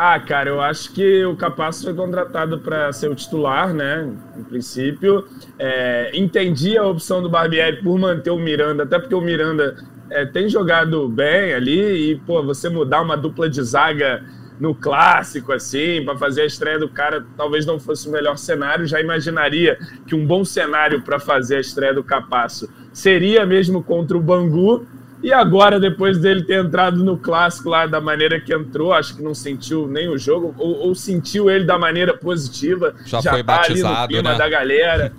[0.00, 4.08] Ah, cara, eu acho que o Capasso foi contratado para ser o titular, né?
[4.36, 5.26] Em princípio.
[5.58, 9.74] É, entendi a opção do Barbieri por manter o Miranda, até porque o Miranda
[10.08, 14.24] é, tem jogado bem ali e, pô, você mudar uma dupla de zaga
[14.60, 18.86] no clássico, assim, para fazer a estreia do cara, talvez não fosse o melhor cenário.
[18.86, 24.16] Já imaginaria que um bom cenário para fazer a estreia do Capasso seria mesmo contra
[24.16, 24.86] o Bangu,
[25.22, 29.22] e agora, depois dele ter entrado no clássico lá da maneira que entrou, acho que
[29.22, 32.94] não sentiu nem o jogo, ou, ou sentiu ele da maneira positiva.
[33.04, 34.38] Já, já foi tá batizado, ali no clima né?
[34.38, 35.12] da galera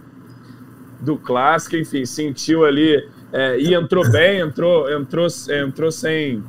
[1.01, 6.43] do clássico, enfim, sentiu ali é, e entrou bem, entrou, entrou, entrou sem.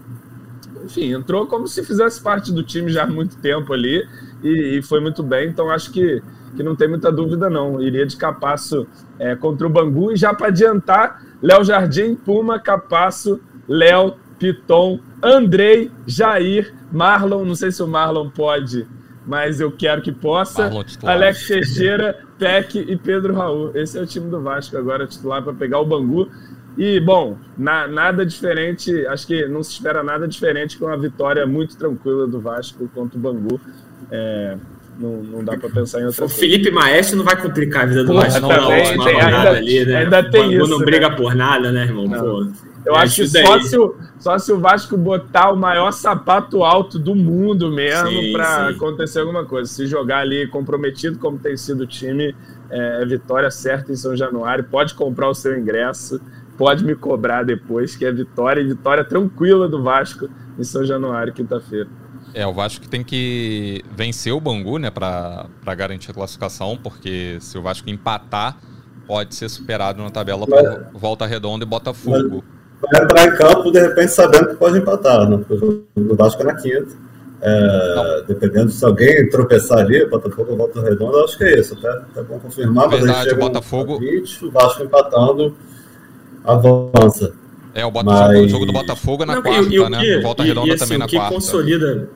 [0.85, 4.07] Enfim, entrou como se fizesse parte do time já há muito tempo ali
[4.43, 6.23] e, e foi muito bem, então acho que,
[6.57, 7.81] que não tem muita dúvida, não.
[7.83, 8.87] Iria de capaço
[9.19, 15.91] é, contra o Bangu e já para adiantar Léo Jardim, Puma, Capasso, Léo, Piton, Andrei,
[16.07, 18.87] Jair, Marlon, não sei se o Marlon pode,
[19.27, 20.71] mas eu quero que possa.
[21.03, 23.71] Alex Teixeira, Peck e Pedro Raul.
[23.75, 26.29] Esse é o time do Vasco agora, titular para pegar o Bangu.
[26.79, 31.47] E, bom, na, nada diferente, acho que não se espera nada diferente com uma vitória
[31.47, 33.61] muito tranquila do Vasco contra o Bangu.
[34.11, 34.57] É,
[35.01, 36.41] não, não dá para pensar em outra O coisa.
[36.41, 39.97] Felipe Maestro não vai complicar a vida do Vasco na última rodada ali, né?
[39.97, 40.69] Ainda tem isso.
[40.69, 40.85] não né?
[40.85, 42.09] briga por nada, né, irmão?
[42.09, 42.47] Pô,
[42.85, 46.63] eu é acho que só se, o, só se o Vasco botar o maior sapato
[46.63, 49.71] alto do mundo mesmo para acontecer alguma coisa.
[49.71, 52.35] Se jogar ali comprometido, como tem sido o time,
[52.71, 54.65] é, é vitória certa em São Januário.
[54.65, 56.21] Pode comprar o seu ingresso,
[56.59, 60.29] pode me cobrar depois, que é vitória e vitória tranquila do Vasco
[60.59, 61.89] em São Januário, quinta-feira.
[62.33, 67.59] É, o Vasco tem que vencer o Bangu, né, para garantir a classificação, porque se
[67.59, 68.57] o Vasco empatar,
[69.07, 72.45] pode ser superado na tabela por Volta Redonda e Botafogo.
[72.81, 75.41] Vai entrar em campo, de repente, sabendo que pode empatar, né?
[75.97, 77.11] O Vasco é na quinta.
[77.43, 81.75] É, dependendo se alguém tropeçar ali, Botafogo ou Volta Redonda, acho que é isso.
[81.75, 83.99] Até, até bom confirmar, mas Verdade, o Botafogo.
[83.99, 85.57] 20, o Vasco empatando
[86.45, 87.33] avança.
[87.75, 88.45] É, o, Botafogo, mas...
[88.45, 90.01] o jogo do Botafogo é na Não, quarta, e, e né?
[90.01, 91.35] Que, Volta Redonda e, e, assim, também na quarta.
[91.35, 92.09] consolida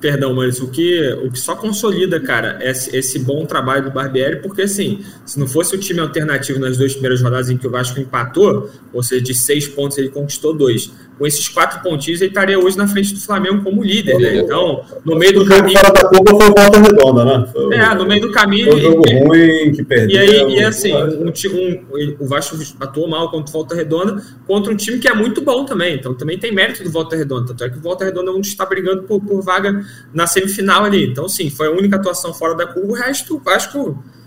[0.00, 4.40] Perdão, Maurício, o que, o que só consolida, cara, esse, esse bom trabalho do Barbieri,
[4.40, 7.70] porque assim, se não fosse o time alternativo nas duas primeiras rodadas em que o
[7.70, 10.92] Vasco empatou, ou seja, de seis pontos ele conquistou dois.
[11.18, 14.36] Com esses quatro pontinhos, ele estaria hoje na frente do Flamengo como líder, né?
[14.36, 15.78] Então, no meio do caminho.
[15.78, 17.48] fora da Copa foi volta redonda, né?
[17.52, 18.70] Foi, é, no meio do caminho.
[18.70, 20.16] Foi um jogo e, ruim, que perdeu.
[20.16, 24.72] E aí, e assim, um, um, o Vasco atuou mal contra o Volta Redonda, contra
[24.72, 25.96] um time que é muito bom também.
[25.96, 27.48] Então, também tem mérito do Volta Redonda.
[27.48, 30.84] Tanto é que o Volta Redonda é um está brigando por, por vaga na semifinal
[30.84, 31.04] ali.
[31.04, 32.88] Então, sim, foi a única atuação fora da curva.
[32.88, 34.17] O resto, o Vasco o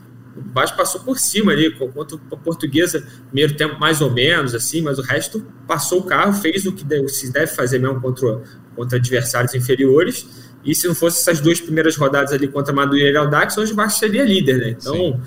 [0.54, 5.00] Vasco passou por cima ali, contra a portuguesa, primeiro tempo mais ou menos, assim, mas
[5.00, 8.42] o resto passou o carro, fez o que se deve fazer mesmo contra,
[8.76, 10.52] contra adversários inferiores.
[10.64, 13.76] E se não fosse essas duas primeiras rodadas ali contra Madureira e Aldax, hoje o
[13.76, 14.76] Vasco seria líder, né?
[14.80, 15.20] Então,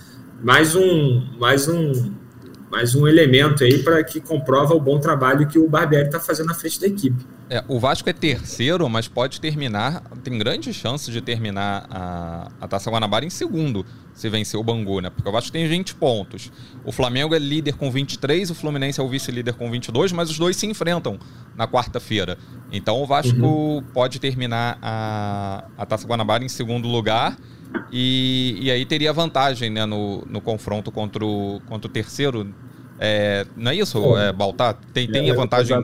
[0.43, 2.13] mais um, mais um,
[2.75, 6.49] mais um elemento aí para que comprova o bom trabalho que o Barbieri está fazendo
[6.49, 7.25] na frente da equipe.
[7.49, 12.67] É, o Vasco é terceiro, mas pode terminar, tem grandes chances de terminar a, a
[12.67, 15.09] Taça Guanabara em segundo, se vencer o Bangu, né?
[15.09, 16.51] Porque o Vasco tem 20 pontos.
[16.85, 20.37] O Flamengo é líder com 23, o Fluminense é o vice-líder com 22, mas os
[20.37, 21.17] dois se enfrentam
[21.57, 22.37] na quarta-feira.
[22.73, 23.85] Então o Vasco uhum.
[23.93, 27.37] pode terminar a, a Taça Guanabara em segundo lugar.
[27.93, 32.53] E, e aí teria vantagem né, no, no confronto contra o, contra o terceiro
[33.05, 34.79] é, não é isso, é, Baltar?
[34.95, 35.77] Tem, tem a vantagem.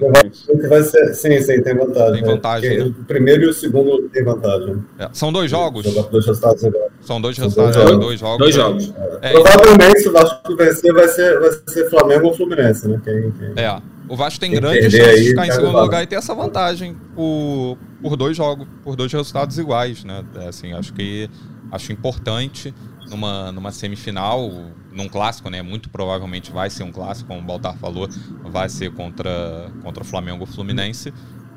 [0.69, 2.23] Vai ser, sim, sim, tem vantagem.
[2.23, 2.79] Tem vantagem.
[2.79, 2.85] Né?
[2.85, 4.83] O primeiro e o segundo tem vantagem.
[4.99, 5.85] É, são dois jogos?
[5.85, 6.89] Dois resultados agora.
[7.03, 8.39] São dois resultados, dois, dois jogos.
[8.39, 8.95] Dois jogos.
[9.21, 12.99] É, Provavelmente, se o Vasco vencer, vai ser, vai ser Flamengo ou Fluminense, né?
[13.05, 13.63] Quem, quem...
[13.63, 13.83] É.
[14.09, 17.77] O Vasco tem grande chance de ficar em segundo lugar e ter essa vantagem por,
[18.03, 20.25] por dois jogos, por dois resultados iguais, né?
[20.37, 21.29] É, assim, acho que
[21.71, 22.75] acho importante
[23.09, 24.51] numa, numa semifinal,
[24.93, 25.63] num clássico, né?
[25.63, 28.09] Muito provavelmente vai ser um clássico, como o Baltar falou,
[28.45, 31.13] vai ser contra, contra o Flamengo Fluminense.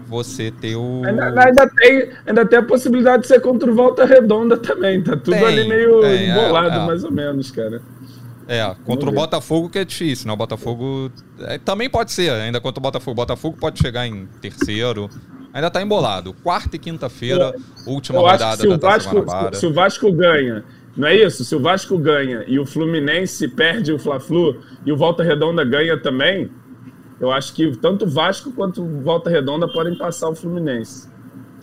[0.07, 1.01] Você ter o.
[1.05, 5.01] Ainda, ainda, tem, ainda tem a possibilidade de ser contra o Volta Redonda também.
[5.01, 6.85] Tá tudo tem, ali meio tem, é, embolado, é, é.
[6.85, 7.81] mais ou menos, cara.
[8.45, 10.33] É, contra o Botafogo que é difícil, né?
[10.33, 11.09] O Botafogo
[11.39, 13.11] é, também pode ser, ainda contra o Botafogo.
[13.11, 15.09] O Botafogo pode chegar em terceiro.
[15.53, 16.33] Ainda tá embolado.
[16.33, 17.55] Quarta e quinta-feira,
[17.85, 19.55] última rodada da Taça Guanabara.
[19.55, 20.65] Se o Vasco ganha
[20.95, 21.43] não é isso?
[21.43, 25.97] Se o Vasco ganha e o Fluminense perde o Fla-Flu e o Volta Redonda ganha
[25.97, 26.51] também,
[27.19, 31.11] eu acho que tanto o Vasco quanto o Volta Redonda podem passar o Fluminense.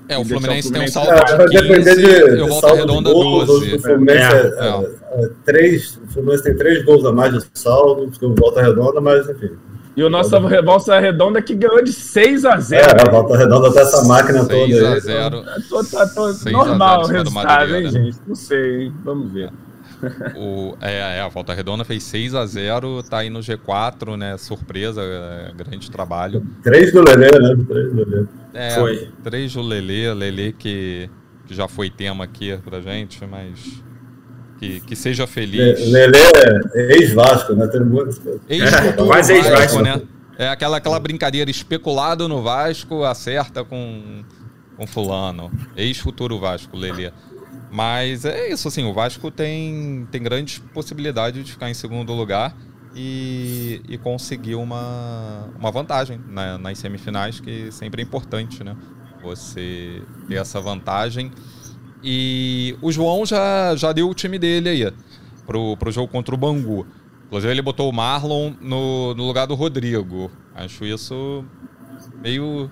[0.08, 3.12] É, o Fluminense, o Fluminense, tem um saldo de 15 de, e o Volta Redonda
[3.12, 3.74] gol, 12.
[3.74, 5.24] O Fluminense, é, é, é.
[5.24, 9.00] é, três, o Fluminense tem três gols a mais de saldo que o Volta Redonda,
[9.00, 9.50] mas enfim.
[10.01, 13.36] E o nosso tá Volta Redonda que ganhou de 6 a 0 É, a Volta
[13.36, 14.66] Redonda tá essa máquina 6 toda.
[14.72, 15.42] 6 a 0
[15.90, 18.16] Tá, tá normal o resultado, hein, gente?
[18.26, 18.94] Não sei, hein?
[19.05, 19.51] Vamos ver.
[20.34, 24.38] O, é, é, a Volta Redonda fez 6 a 0 tá aí no G4, né?
[24.38, 26.46] Surpresa, é, grande trabalho.
[26.62, 27.64] 3 do Lelê, né?
[27.68, 28.26] 3 do Lelê.
[28.55, 29.09] É, foi.
[29.22, 31.11] 3 do Lelê, Lelê que,
[31.46, 33.82] que já foi tema aqui pra gente, mas
[34.61, 35.90] que, que seja feliz.
[35.90, 36.18] Lelê
[36.74, 37.66] é ex-Vasco, né?
[37.68, 38.20] Tem muitos.
[38.46, 40.02] Ex é, quase ex-Vasco, né?
[40.36, 44.22] É aquela, aquela brincadeira especulado no Vasco, acerta com,
[44.76, 45.50] com fulano.
[45.74, 47.11] Ex-futuro Vasco, Lelê.
[47.70, 52.54] Mas é isso, assim, o Vasco tem, tem grandes possibilidades de ficar em segundo lugar
[52.94, 58.76] e, e conseguir uma, uma vantagem né, nas semifinais, que sempre é importante, né?
[59.22, 61.30] Você ter essa vantagem
[62.03, 64.92] e o João já, já deu o time dele aí
[65.46, 66.86] pro, pro jogo contra o Bangu.
[67.26, 70.30] Inclusive, ele botou o Marlon no, no lugar do Rodrigo.
[70.55, 71.44] Acho isso
[72.20, 72.70] meio,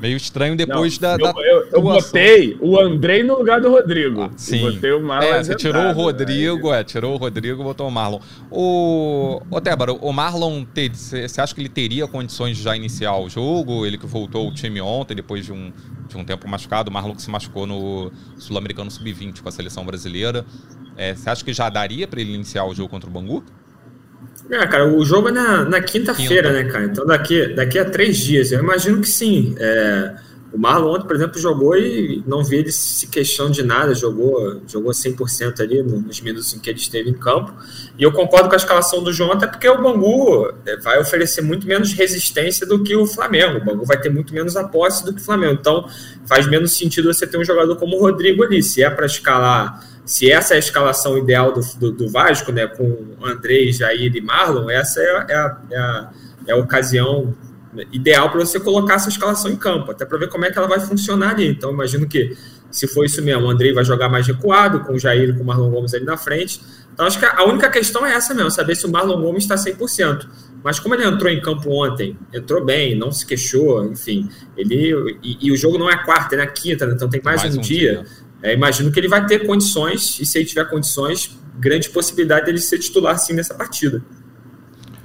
[0.00, 3.70] meio estranho depois Não, da, eu, da eu, eu, botei o Andrei no lugar do
[3.70, 4.24] Rodrigo.
[4.24, 4.60] Ah, sim.
[4.60, 5.28] Botei o Marlon.
[5.28, 6.80] É, você tirou o Rodrigo, né?
[6.80, 8.20] é, tirou o Rodrigo e botou o Marlon.
[8.50, 13.28] O, o Tébaro, o Marlon, você acha que ele teria condições de já iniciar o
[13.28, 13.86] jogo?
[13.86, 15.72] Ele que voltou ao time ontem, depois de um,
[16.14, 16.90] de um tempo machucado.
[16.90, 20.44] O Marlon se machucou no Sul-Americano Sub-20 com a seleção brasileira.
[20.96, 23.44] É, você acha que já daria para ele iniciar o jogo contra o Bangu?
[24.50, 26.62] É, cara, o jogo é na, na quinta-feira, Quinta.
[26.62, 26.84] né, cara?
[26.84, 28.52] Então daqui, daqui a três dias.
[28.52, 29.54] Eu imagino que sim.
[29.58, 30.14] É,
[30.54, 34.62] o Marlon ontem, por exemplo, jogou e não vi ele se queixando de nada, jogou,
[34.68, 37.52] jogou 100% ali nos minutos em que ele esteve em campo.
[37.98, 41.42] E eu concordo com a escalação do João, até porque o Bangu é, vai oferecer
[41.42, 43.58] muito menos resistência do que o Flamengo.
[43.58, 45.58] O Bangu vai ter muito menos a posse do que o Flamengo.
[45.60, 45.88] Então
[46.24, 48.62] faz menos sentido você ter um jogador como o Rodrigo ali.
[48.62, 52.66] Se é para escalar se essa é a escalação ideal do, do, do Vasco, né,
[52.66, 56.10] com Andrés, Jair e Marlon, essa é, é, é, a,
[56.46, 57.34] é a ocasião
[57.92, 60.68] ideal para você colocar essa escalação em campo, até para ver como é que ela
[60.68, 61.48] vai funcionar ali.
[61.48, 62.36] Então, imagino que,
[62.70, 65.42] se for isso mesmo, o Andrei vai jogar mais recuado, com o Jair e com
[65.42, 66.60] o Marlon Gomes ali na frente.
[66.92, 69.56] Então, acho que a única questão é essa mesmo, saber se o Marlon Gomes está
[69.56, 70.26] 100%.
[70.62, 75.48] Mas como ele entrou em campo ontem, entrou bem, não se queixou, enfim, ele e,
[75.48, 76.94] e o jogo não é quarta, é na quinta, né?
[76.94, 77.92] então tem mais, mais um, um, dia.
[77.92, 78.06] dia.
[78.42, 82.58] É, imagino que ele vai ter condições, e se ele tiver condições, grande possibilidade dele
[82.58, 84.02] ser titular sim nessa partida.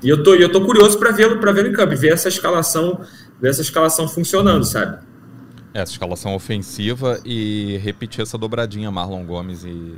[0.01, 3.01] E eu tô, eu tô curioso para vê-lo para ver em campo, ver essa escalação,
[3.39, 4.97] ver essa escalação funcionando, sabe?
[5.73, 9.97] Essa escalação ofensiva e repetir essa dobradinha Marlon Gomes e,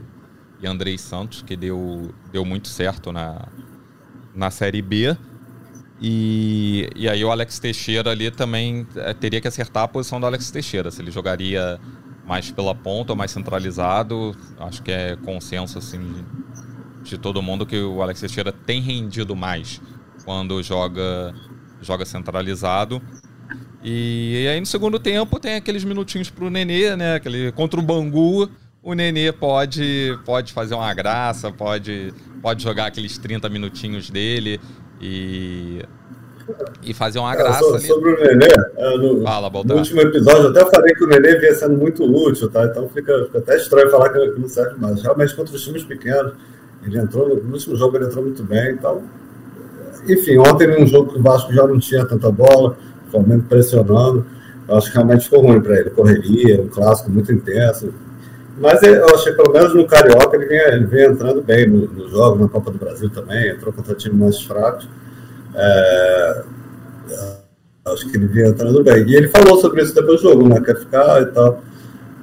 [0.61, 3.47] e Andrei Santos, que deu, deu muito certo na,
[4.33, 5.15] na Série B.
[6.01, 10.25] E, e aí o Alex Teixeira ali também é, teria que acertar a posição do
[10.25, 11.79] Alex Teixeira, se ele jogaria
[12.25, 14.35] mais pela ponta ou mais centralizado.
[14.59, 16.25] Acho que é consenso assim
[17.03, 19.79] de todo mundo que o Alex Teixeira tem rendido mais
[20.23, 21.33] quando joga
[21.81, 23.01] joga centralizado.
[23.83, 27.15] E, e aí no segundo tempo tem aqueles minutinhos pro Nenê, né?
[27.15, 28.49] Aquele contra o Bangu,
[28.83, 34.59] o Nenê pode pode fazer uma graça, pode pode jogar aqueles 30 minutinhos dele
[35.01, 35.81] e,
[36.83, 37.59] e fazer uma graça.
[37.59, 37.87] sobre, ali.
[37.87, 41.55] sobre o Nenê, é, no, Fala, no, último episódio, até falei que o Nenê vinha
[41.55, 42.65] sendo muito útil, tá?
[42.65, 45.01] Então fica, fica até estranho falar que, não serve mais.
[45.01, 46.33] Realmente, contra os times pequenos,
[46.83, 48.73] ele entrou, no último jogo ele entrou muito bem.
[48.73, 49.03] Então,
[50.07, 52.77] enfim, ontem num jogo que o Vasco já não tinha tanta bola,
[53.07, 54.25] o Flamengo pressionando,
[54.69, 55.89] acho que realmente ficou ruim para ele.
[55.89, 57.93] Correria, um clássico muito intenso.
[58.59, 62.09] Mas eu achei, pelo menos no Carioca, ele vem, ele vem entrando bem no, no
[62.09, 64.83] jogo, na Copa do Brasil também, entrou contra time mais fraco.
[65.55, 66.43] É,
[67.85, 69.07] acho que ele vem entrando bem.
[69.07, 70.61] E ele falou sobre isso depois do jogo, né?
[70.61, 71.61] Quer ficar e tal.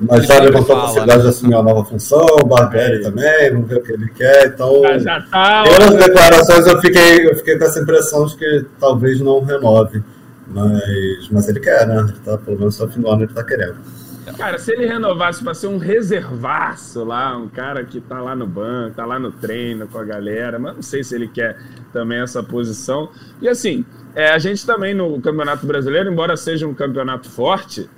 [0.00, 1.24] Mas já levantou a possibilidade né?
[1.24, 4.82] de assumir uma nova função, o Barbieri também, não vê o que ele quer, então.
[5.00, 9.40] Já tá, pelas declarações eu fiquei, eu fiquei com essa impressão de que talvez não
[9.42, 10.02] renove.
[10.46, 11.98] Mas, mas ele quer, né?
[11.98, 13.76] Ele tá, pelo menos no fim do ano ele tá querendo.
[14.36, 18.46] Cara, se ele renovasse para ser um reservaço lá, um cara que tá lá no
[18.46, 21.58] banco, tá lá no treino com a galera, mas não sei se ele quer
[21.92, 23.10] também essa posição.
[23.40, 23.84] E assim,
[24.14, 27.88] é, a gente também no Campeonato Brasileiro, embora seja um campeonato forte,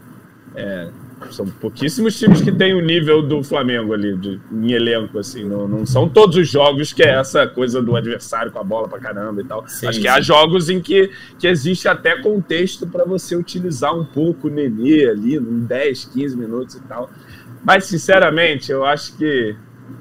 [0.55, 0.89] é,
[1.31, 5.45] são pouquíssimos times que têm o nível do Flamengo ali, de, em elenco, assim.
[5.45, 8.89] Não, não, são todos os jogos que é essa coisa do adversário com a bola
[8.89, 9.67] pra caramba e tal.
[9.69, 10.09] Sim, Acho que sim.
[10.09, 15.09] há jogos em que, que existe até contexto para você utilizar um pouco o Nenê
[15.09, 17.11] ali, em 10, 15 minutos e tal.
[17.63, 19.55] Mas, sinceramente, eu acho que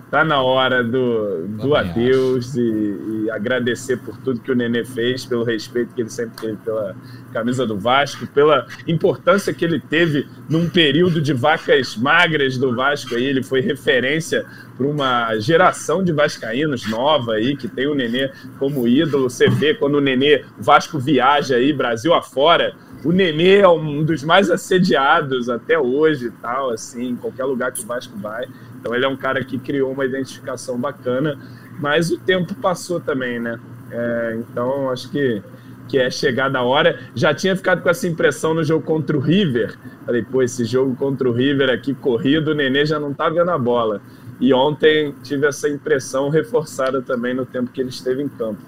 [0.09, 5.25] tá na hora do, do adeus e, e, agradecer por tudo que o Nenê fez,
[5.25, 6.95] pelo respeito que ele sempre teve pela
[7.31, 13.13] camisa do Vasco, pela importância que ele teve num período de vacas magras do Vasco
[13.15, 14.45] aí, ele foi referência
[14.75, 19.75] para uma geração de vascaínos nova aí, que tem o Nenê como ídolo, você vê
[19.75, 24.49] quando o Nenê, o Vasco viaja aí Brasil afora, o Nenê é um dos mais
[24.49, 28.45] assediados até hoje tal, assim, em qualquer lugar que o Vasco vai.
[28.79, 31.37] Então ele é um cara que criou uma identificação bacana,
[31.79, 33.59] mas o tempo passou também, né?
[33.91, 35.41] É, então acho que,
[35.87, 36.99] que é chegada a hora.
[37.13, 39.77] Já tinha ficado com essa impressão no jogo contra o River.
[40.05, 43.51] Falei, pô, esse jogo contra o River aqui corrido, o Nenê já não tá vendo
[43.51, 44.01] a bola.
[44.39, 48.61] E ontem tive essa impressão reforçada também no tempo que ele esteve em campo.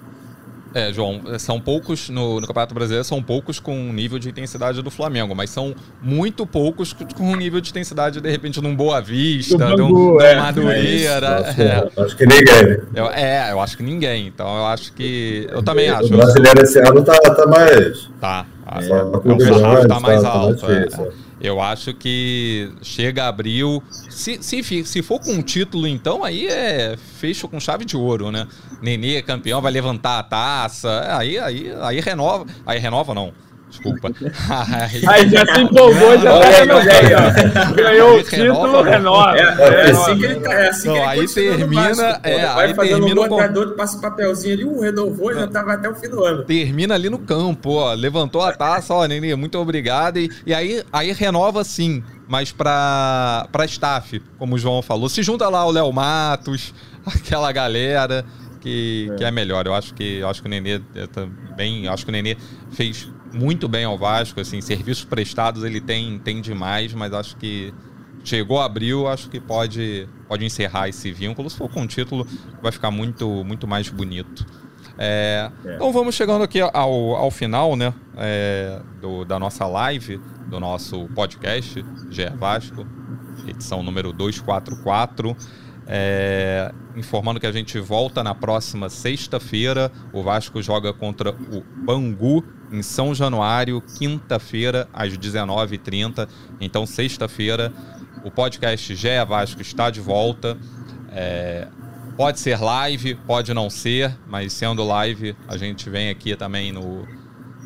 [0.74, 4.80] É, João, são poucos no, no, Campeonato Brasileiro, são poucos com o nível de intensidade
[4.82, 9.00] do Flamengo, mas são muito poucos com o nível de intensidade, de repente, num Boa
[9.00, 11.54] Vista, num, é, Madureira.
[11.56, 12.02] É, é.
[12.02, 12.80] Acho que ninguém.
[12.94, 14.26] Eu, é, eu acho que ninguém.
[14.26, 15.46] Então eu acho que.
[15.50, 16.12] Eu também acho.
[16.12, 18.08] O brasileiro esse ano tá, tá mais.
[18.20, 18.46] Tá.
[18.66, 20.60] A, é, é, o sarrafo tá mais tá, alto.
[20.60, 21.31] Tá mais difícil, é.
[21.42, 23.82] Eu acho que chega abril.
[24.08, 28.30] Se, se, se for com um título, então, aí é fecho com chave de ouro,
[28.30, 28.46] né?
[28.80, 31.18] Nenê é campeão, vai levantar a taça.
[31.18, 32.46] Aí, aí, aí renova.
[32.64, 33.34] Aí renova, não.
[33.72, 34.10] Desculpa.
[35.08, 36.68] Aí já se empolgou, já tá aí,
[37.14, 37.74] ó.
[37.74, 39.34] Ganhou o título, renova.
[39.38, 40.52] É, é, assim que ele tá.
[40.52, 42.20] É assim que ele aí termina.
[42.22, 43.74] É, vai aí fazendo termina um com...
[43.74, 46.44] passa o papelzinho ali, um renovou, já tava até o fim do ano.
[46.44, 47.94] Termina ali no campo, ó.
[47.94, 50.18] Levantou a taça, ó, Nenê, muito obrigado.
[50.18, 55.08] E, e aí, aí renova sim, mas pra, pra staff, como o João falou.
[55.08, 56.74] Se junta lá o Léo Matos,
[57.06, 58.22] aquela galera.
[58.60, 59.16] Que é.
[59.16, 59.66] que é melhor.
[59.66, 62.36] Eu acho que eu acho que o Nenê também, acho que o Nenê
[62.70, 67.72] fez muito bem ao Vasco, assim, serviços prestados ele tem, tem demais, mas acho que
[68.24, 71.48] chegou abril, acho que pode, pode encerrar esse vínculo.
[71.50, 72.26] Se for com um título,
[72.60, 74.46] vai ficar muito, muito mais bonito.
[74.98, 75.74] É, é.
[75.74, 81.08] Então vamos chegando aqui ao, ao final né, é, do, da nossa live, do nosso
[81.14, 82.86] podcast, GE Vasco,
[83.46, 85.36] edição número 244.
[85.86, 89.90] É, informando que a gente volta na próxima sexta-feira.
[90.12, 96.26] O Vasco joga contra o Bangu em São Januário, quinta-feira, às 19h30.
[96.60, 97.72] Então, sexta-feira,
[98.24, 100.56] o podcast GE Vasco está de volta.
[101.10, 101.68] É,
[102.16, 107.06] pode ser live, pode não ser, mas sendo live, a gente vem aqui também no,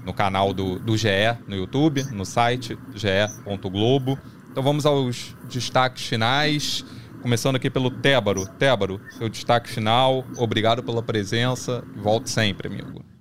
[0.05, 4.19] no canal do, do GE, no YouTube, no site ge.globo.
[4.51, 6.85] Então vamos aos destaques finais.
[7.23, 8.47] Começando aqui pelo Tébaro.
[8.59, 10.25] Tébaro, seu destaque final.
[10.37, 11.85] Obrigado pela presença.
[11.97, 13.16] Volte sempre, amigo.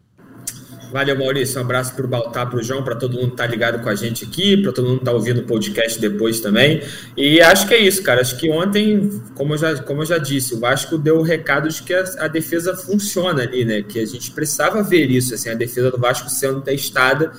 [0.95, 1.59] Valeu, Maurício.
[1.59, 3.89] Um abraço para o Baltar, para o João, para todo mundo que está ligado com
[3.89, 6.81] a gente aqui, para todo mundo que está ouvindo o podcast depois também.
[7.17, 8.21] E acho que é isso, cara.
[8.21, 11.67] Acho que ontem, como eu já, como eu já disse, o Vasco deu o recado
[11.67, 13.81] de que a, a defesa funciona ali, né?
[13.81, 17.33] Que a gente precisava ver isso, assim, a defesa do Vasco sendo testada.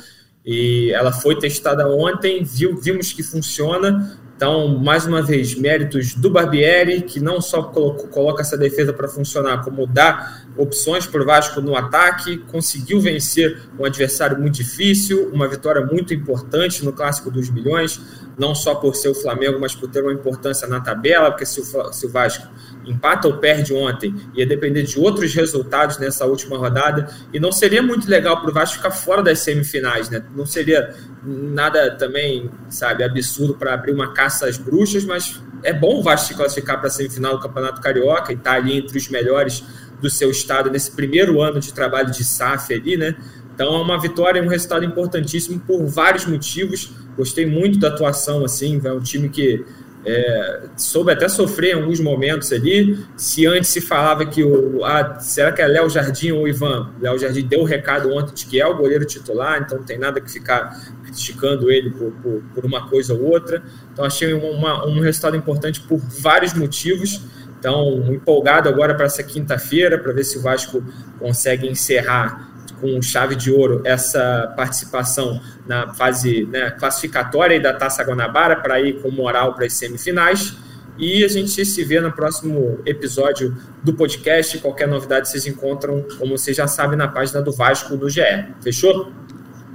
[0.45, 4.21] E ela foi testada ontem, viu, vimos que funciona.
[4.37, 9.65] Então, mais uma vez, méritos do Barbieri, que não só coloca essa defesa para funcionar,
[9.65, 15.49] como dá opções para o Vasco no ataque, conseguiu vencer um adversário muito difícil, uma
[15.49, 17.99] vitória muito importante no Clássico dos Milhões,
[18.39, 21.59] não só por ser o Flamengo, mas por ter uma importância na tabela, porque se
[21.59, 22.47] o, se o Vasco
[22.87, 27.83] empata ou perde ontem, ia depender de outros resultados nessa última rodada, e não seria
[27.83, 30.23] muito legal para o Vasco ficar fora das semifinais, né?
[30.35, 35.99] Não seria nada também, sabe, absurdo para abrir uma caça às bruxas, mas é bom
[35.99, 38.97] o Vasco se classificar para a semifinal do Campeonato Carioca e estar tá ali entre
[38.97, 39.65] os melhores
[40.01, 43.17] do seu estado nesse primeiro ano de trabalho de SAF ali, né?
[43.55, 46.93] Então é uma vitória um resultado importantíssimo por vários motivos.
[47.17, 49.65] Gostei muito da atuação, assim, é um time que
[50.09, 53.05] é, soube até sofrer em alguns momentos ali.
[53.17, 54.85] Se antes se falava que o.
[54.85, 56.91] Ah, será que é Léo Jardim ou Ivan?
[57.01, 59.99] Léo Jardim deu o recado ontem de que é o goleiro titular, então não tem
[59.99, 63.61] nada que ficar criticando ele por, por, por uma coisa ou outra.
[63.93, 67.21] Então achei uma, um resultado importante por vários motivos.
[67.59, 70.85] Então, empolgado agora para essa quinta-feira, para ver se o Vasco
[71.19, 78.57] consegue encerrar com chave de ouro essa participação na fase né, classificatória da Taça Guanabara
[78.57, 80.57] para ir com moral para as semifinais.
[80.99, 84.59] E a gente se vê no próximo episódio do podcast.
[84.59, 88.23] Qualquer novidade vocês encontram, como vocês já sabem, na página do Vasco do GE.
[88.63, 89.13] Fechou?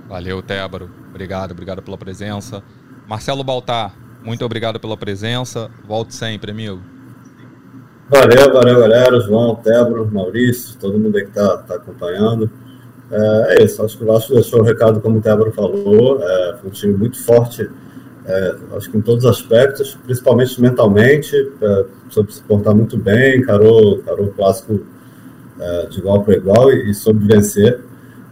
[0.07, 0.89] Valeu, Tébaro.
[1.09, 2.63] Obrigado, obrigado pela presença.
[3.07, 3.93] Marcelo Baltar,
[4.23, 5.69] muito obrigado pela presença.
[5.85, 6.81] Volte sempre, amigo.
[8.09, 9.19] Valeu, valeu, galera.
[9.21, 12.49] João, Tebro, Maurício, todo mundo aí que está tá acompanhando.
[13.11, 16.21] É, é, isso, acho que o Vasco deixou o recado, como o Tebro falou.
[16.21, 17.69] É, foi um time muito forte,
[18.25, 23.39] é, acho que em todos os aspectos, principalmente mentalmente, é, soube se portar muito bem,
[23.39, 24.81] encarou, encarou o clássico
[25.59, 27.81] é, de igual para igual e, e soube vencer.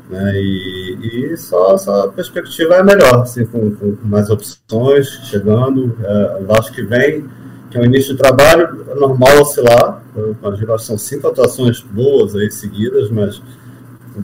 [0.09, 5.95] Né, e, e só, só, a perspectiva é melhor, assim, com, com mais opções chegando.
[6.03, 7.27] É, o Vasco que vem
[7.69, 10.01] que é o início do trabalho, é normal oscilar,
[10.43, 13.41] a são cinco atuações boas aí seguidas, mas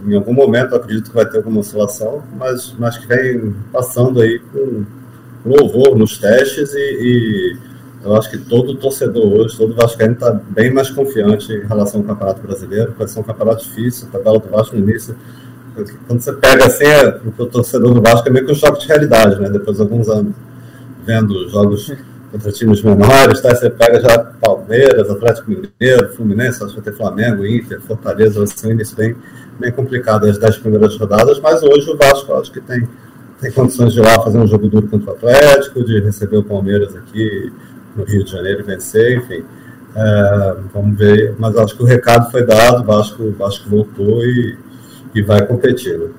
[0.05, 4.39] em algum momento acredito que vai ter alguma oscilação, mas, mas que vem passando aí
[4.39, 4.83] com
[5.45, 7.57] louvor nos testes e, e
[8.03, 12.07] eu acho que todo torcedor hoje, todo vascaíno está bem mais confiante em relação ao
[12.07, 15.15] Campeonato Brasileiro, vai ser um campeonato difícil, a tabela do Vasco no início,
[16.07, 18.87] quando você pega assim, é, o torcedor do Vasco é meio que um choque de
[18.87, 20.33] realidade, né, depois de alguns anos
[21.05, 21.91] vendo jogos
[22.35, 23.55] contra times menores, tá?
[23.55, 28.47] Você pega já Palmeiras, Atlético Mineiro, Fluminense, acho que vai ter Flamengo, Inter, Fortaleza, vai
[28.47, 29.15] ser bem,
[29.57, 32.87] bem complicado as dez primeiras rodadas, mas hoje o Vasco acho que tem,
[33.39, 36.43] tem condições de ir lá fazer um jogo duro contra o Atlético, de receber o
[36.43, 37.53] Palmeiras aqui
[37.95, 39.45] no Rio de Janeiro e vencer, enfim.
[39.95, 44.25] É, vamos ver, mas acho que o recado foi dado, o Vasco, o Vasco voltou
[44.25, 44.57] e,
[45.15, 45.97] e vai competir.
[45.97, 46.09] Né?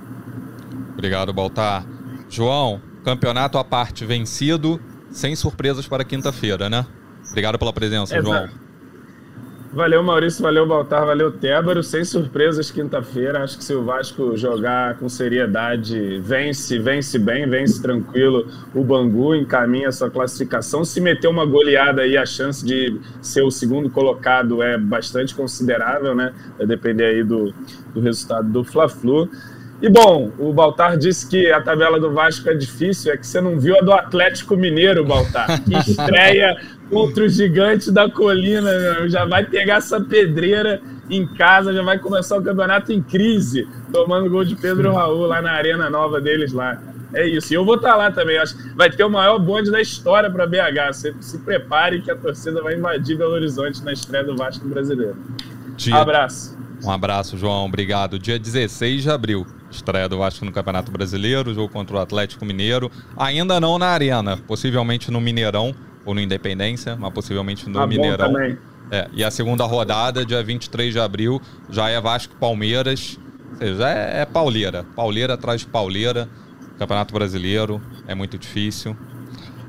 [0.95, 1.85] Obrigado, Baltar.
[2.31, 4.81] João, campeonato à parte vencido,
[5.17, 6.87] sem surpresas para quinta-feira, né?
[7.31, 8.29] Obrigado pela presença, Exato.
[8.29, 8.67] João.
[9.73, 11.83] Valeu, Maurício, valeu, Baltar, valeu, Tébaro.
[11.83, 13.43] Sem surpresas, quinta-feira.
[13.43, 18.47] Acho que se o Vasco jogar com seriedade, vence, vence bem, vence tranquilo.
[18.75, 20.85] O Bangu encaminha sua classificação.
[20.85, 26.15] Se meter uma goleada aí, a chance de ser o segundo colocado é bastante considerável,
[26.15, 26.33] né?
[26.57, 27.53] Vai depender aí do,
[27.93, 29.29] do resultado do Fla-Flu.
[29.81, 33.41] E bom, o Baltar disse que a tabela do Vasco é difícil, é que você
[33.41, 36.57] não viu a do Atlético Mineiro, Baltar, que estreia
[36.91, 39.09] contra o gigante da colina, meu.
[39.09, 44.31] já vai pegar essa pedreira em casa, já vai começar o campeonato em crise, tomando
[44.31, 46.81] gol de Pedro Raul lá na arena nova deles lá.
[47.13, 47.53] É isso.
[47.53, 48.37] E eu vou estar tá lá também.
[48.37, 50.93] Acho que vai ter o maior bonde da história para BH.
[50.93, 55.17] Você se prepare que a torcida vai invadir Belo Horizonte na estreia do Vasco brasileiro.
[55.77, 55.97] Dia...
[55.97, 56.57] Abraço.
[56.85, 57.65] Um abraço, João.
[57.65, 58.19] Obrigado.
[58.19, 59.47] Dia 16 de abril.
[59.77, 62.91] Estreia do Vasco no Campeonato Brasileiro, jogo contra o Atlético Mineiro.
[63.17, 65.75] Ainda não na Arena, possivelmente no Mineirão
[66.05, 68.33] ou no Independência, mas possivelmente no ah, Mineirão.
[68.91, 73.19] É, e a segunda rodada, dia 23 de abril, já é Vasco Palmeiras.
[73.53, 74.85] Ou seja, é, é pauleira.
[74.95, 76.29] Pauleira atrás de pauleira.
[76.79, 78.97] Campeonato Brasileiro é muito difícil.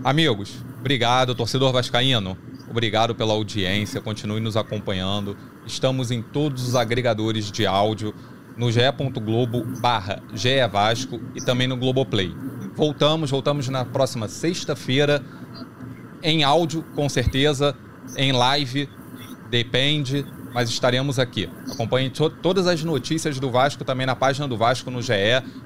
[0.03, 1.33] Amigos, obrigado.
[1.33, 2.37] Torcedor Vascaíno,
[2.69, 4.01] obrigado pela audiência.
[4.01, 5.35] Continue nos acompanhando.
[5.65, 8.13] Estamos em todos os agregadores de áudio,
[8.57, 10.21] no ge.globo barra
[10.71, 12.35] Vasco e também no Globoplay.
[12.75, 15.23] Voltamos, voltamos na próxima sexta-feira,
[16.21, 17.75] em áudio, com certeza,
[18.15, 18.89] em live,
[19.49, 21.49] depende, mas estaremos aqui.
[21.71, 25.13] Acompanhe to todas as notícias do Vasco também na página do Vasco no GE,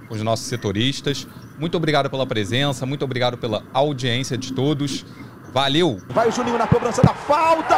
[0.07, 1.27] com os nossos setoristas.
[1.57, 5.05] Muito obrigado pela presença, muito obrigado pela audiência de todos.
[5.53, 5.99] Valeu!
[6.09, 7.75] Vai o Juninho na cobrança da falta!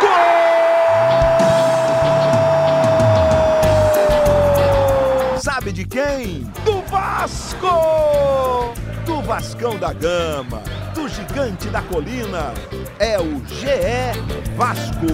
[0.00, 1.75] Gol!
[5.46, 6.40] Sabe de quem?
[6.64, 8.74] Do Vasco!
[9.06, 10.60] Do Vascão da Gama,
[10.92, 12.52] do Gigante da Colina.
[12.98, 15.06] É o GE Vasco.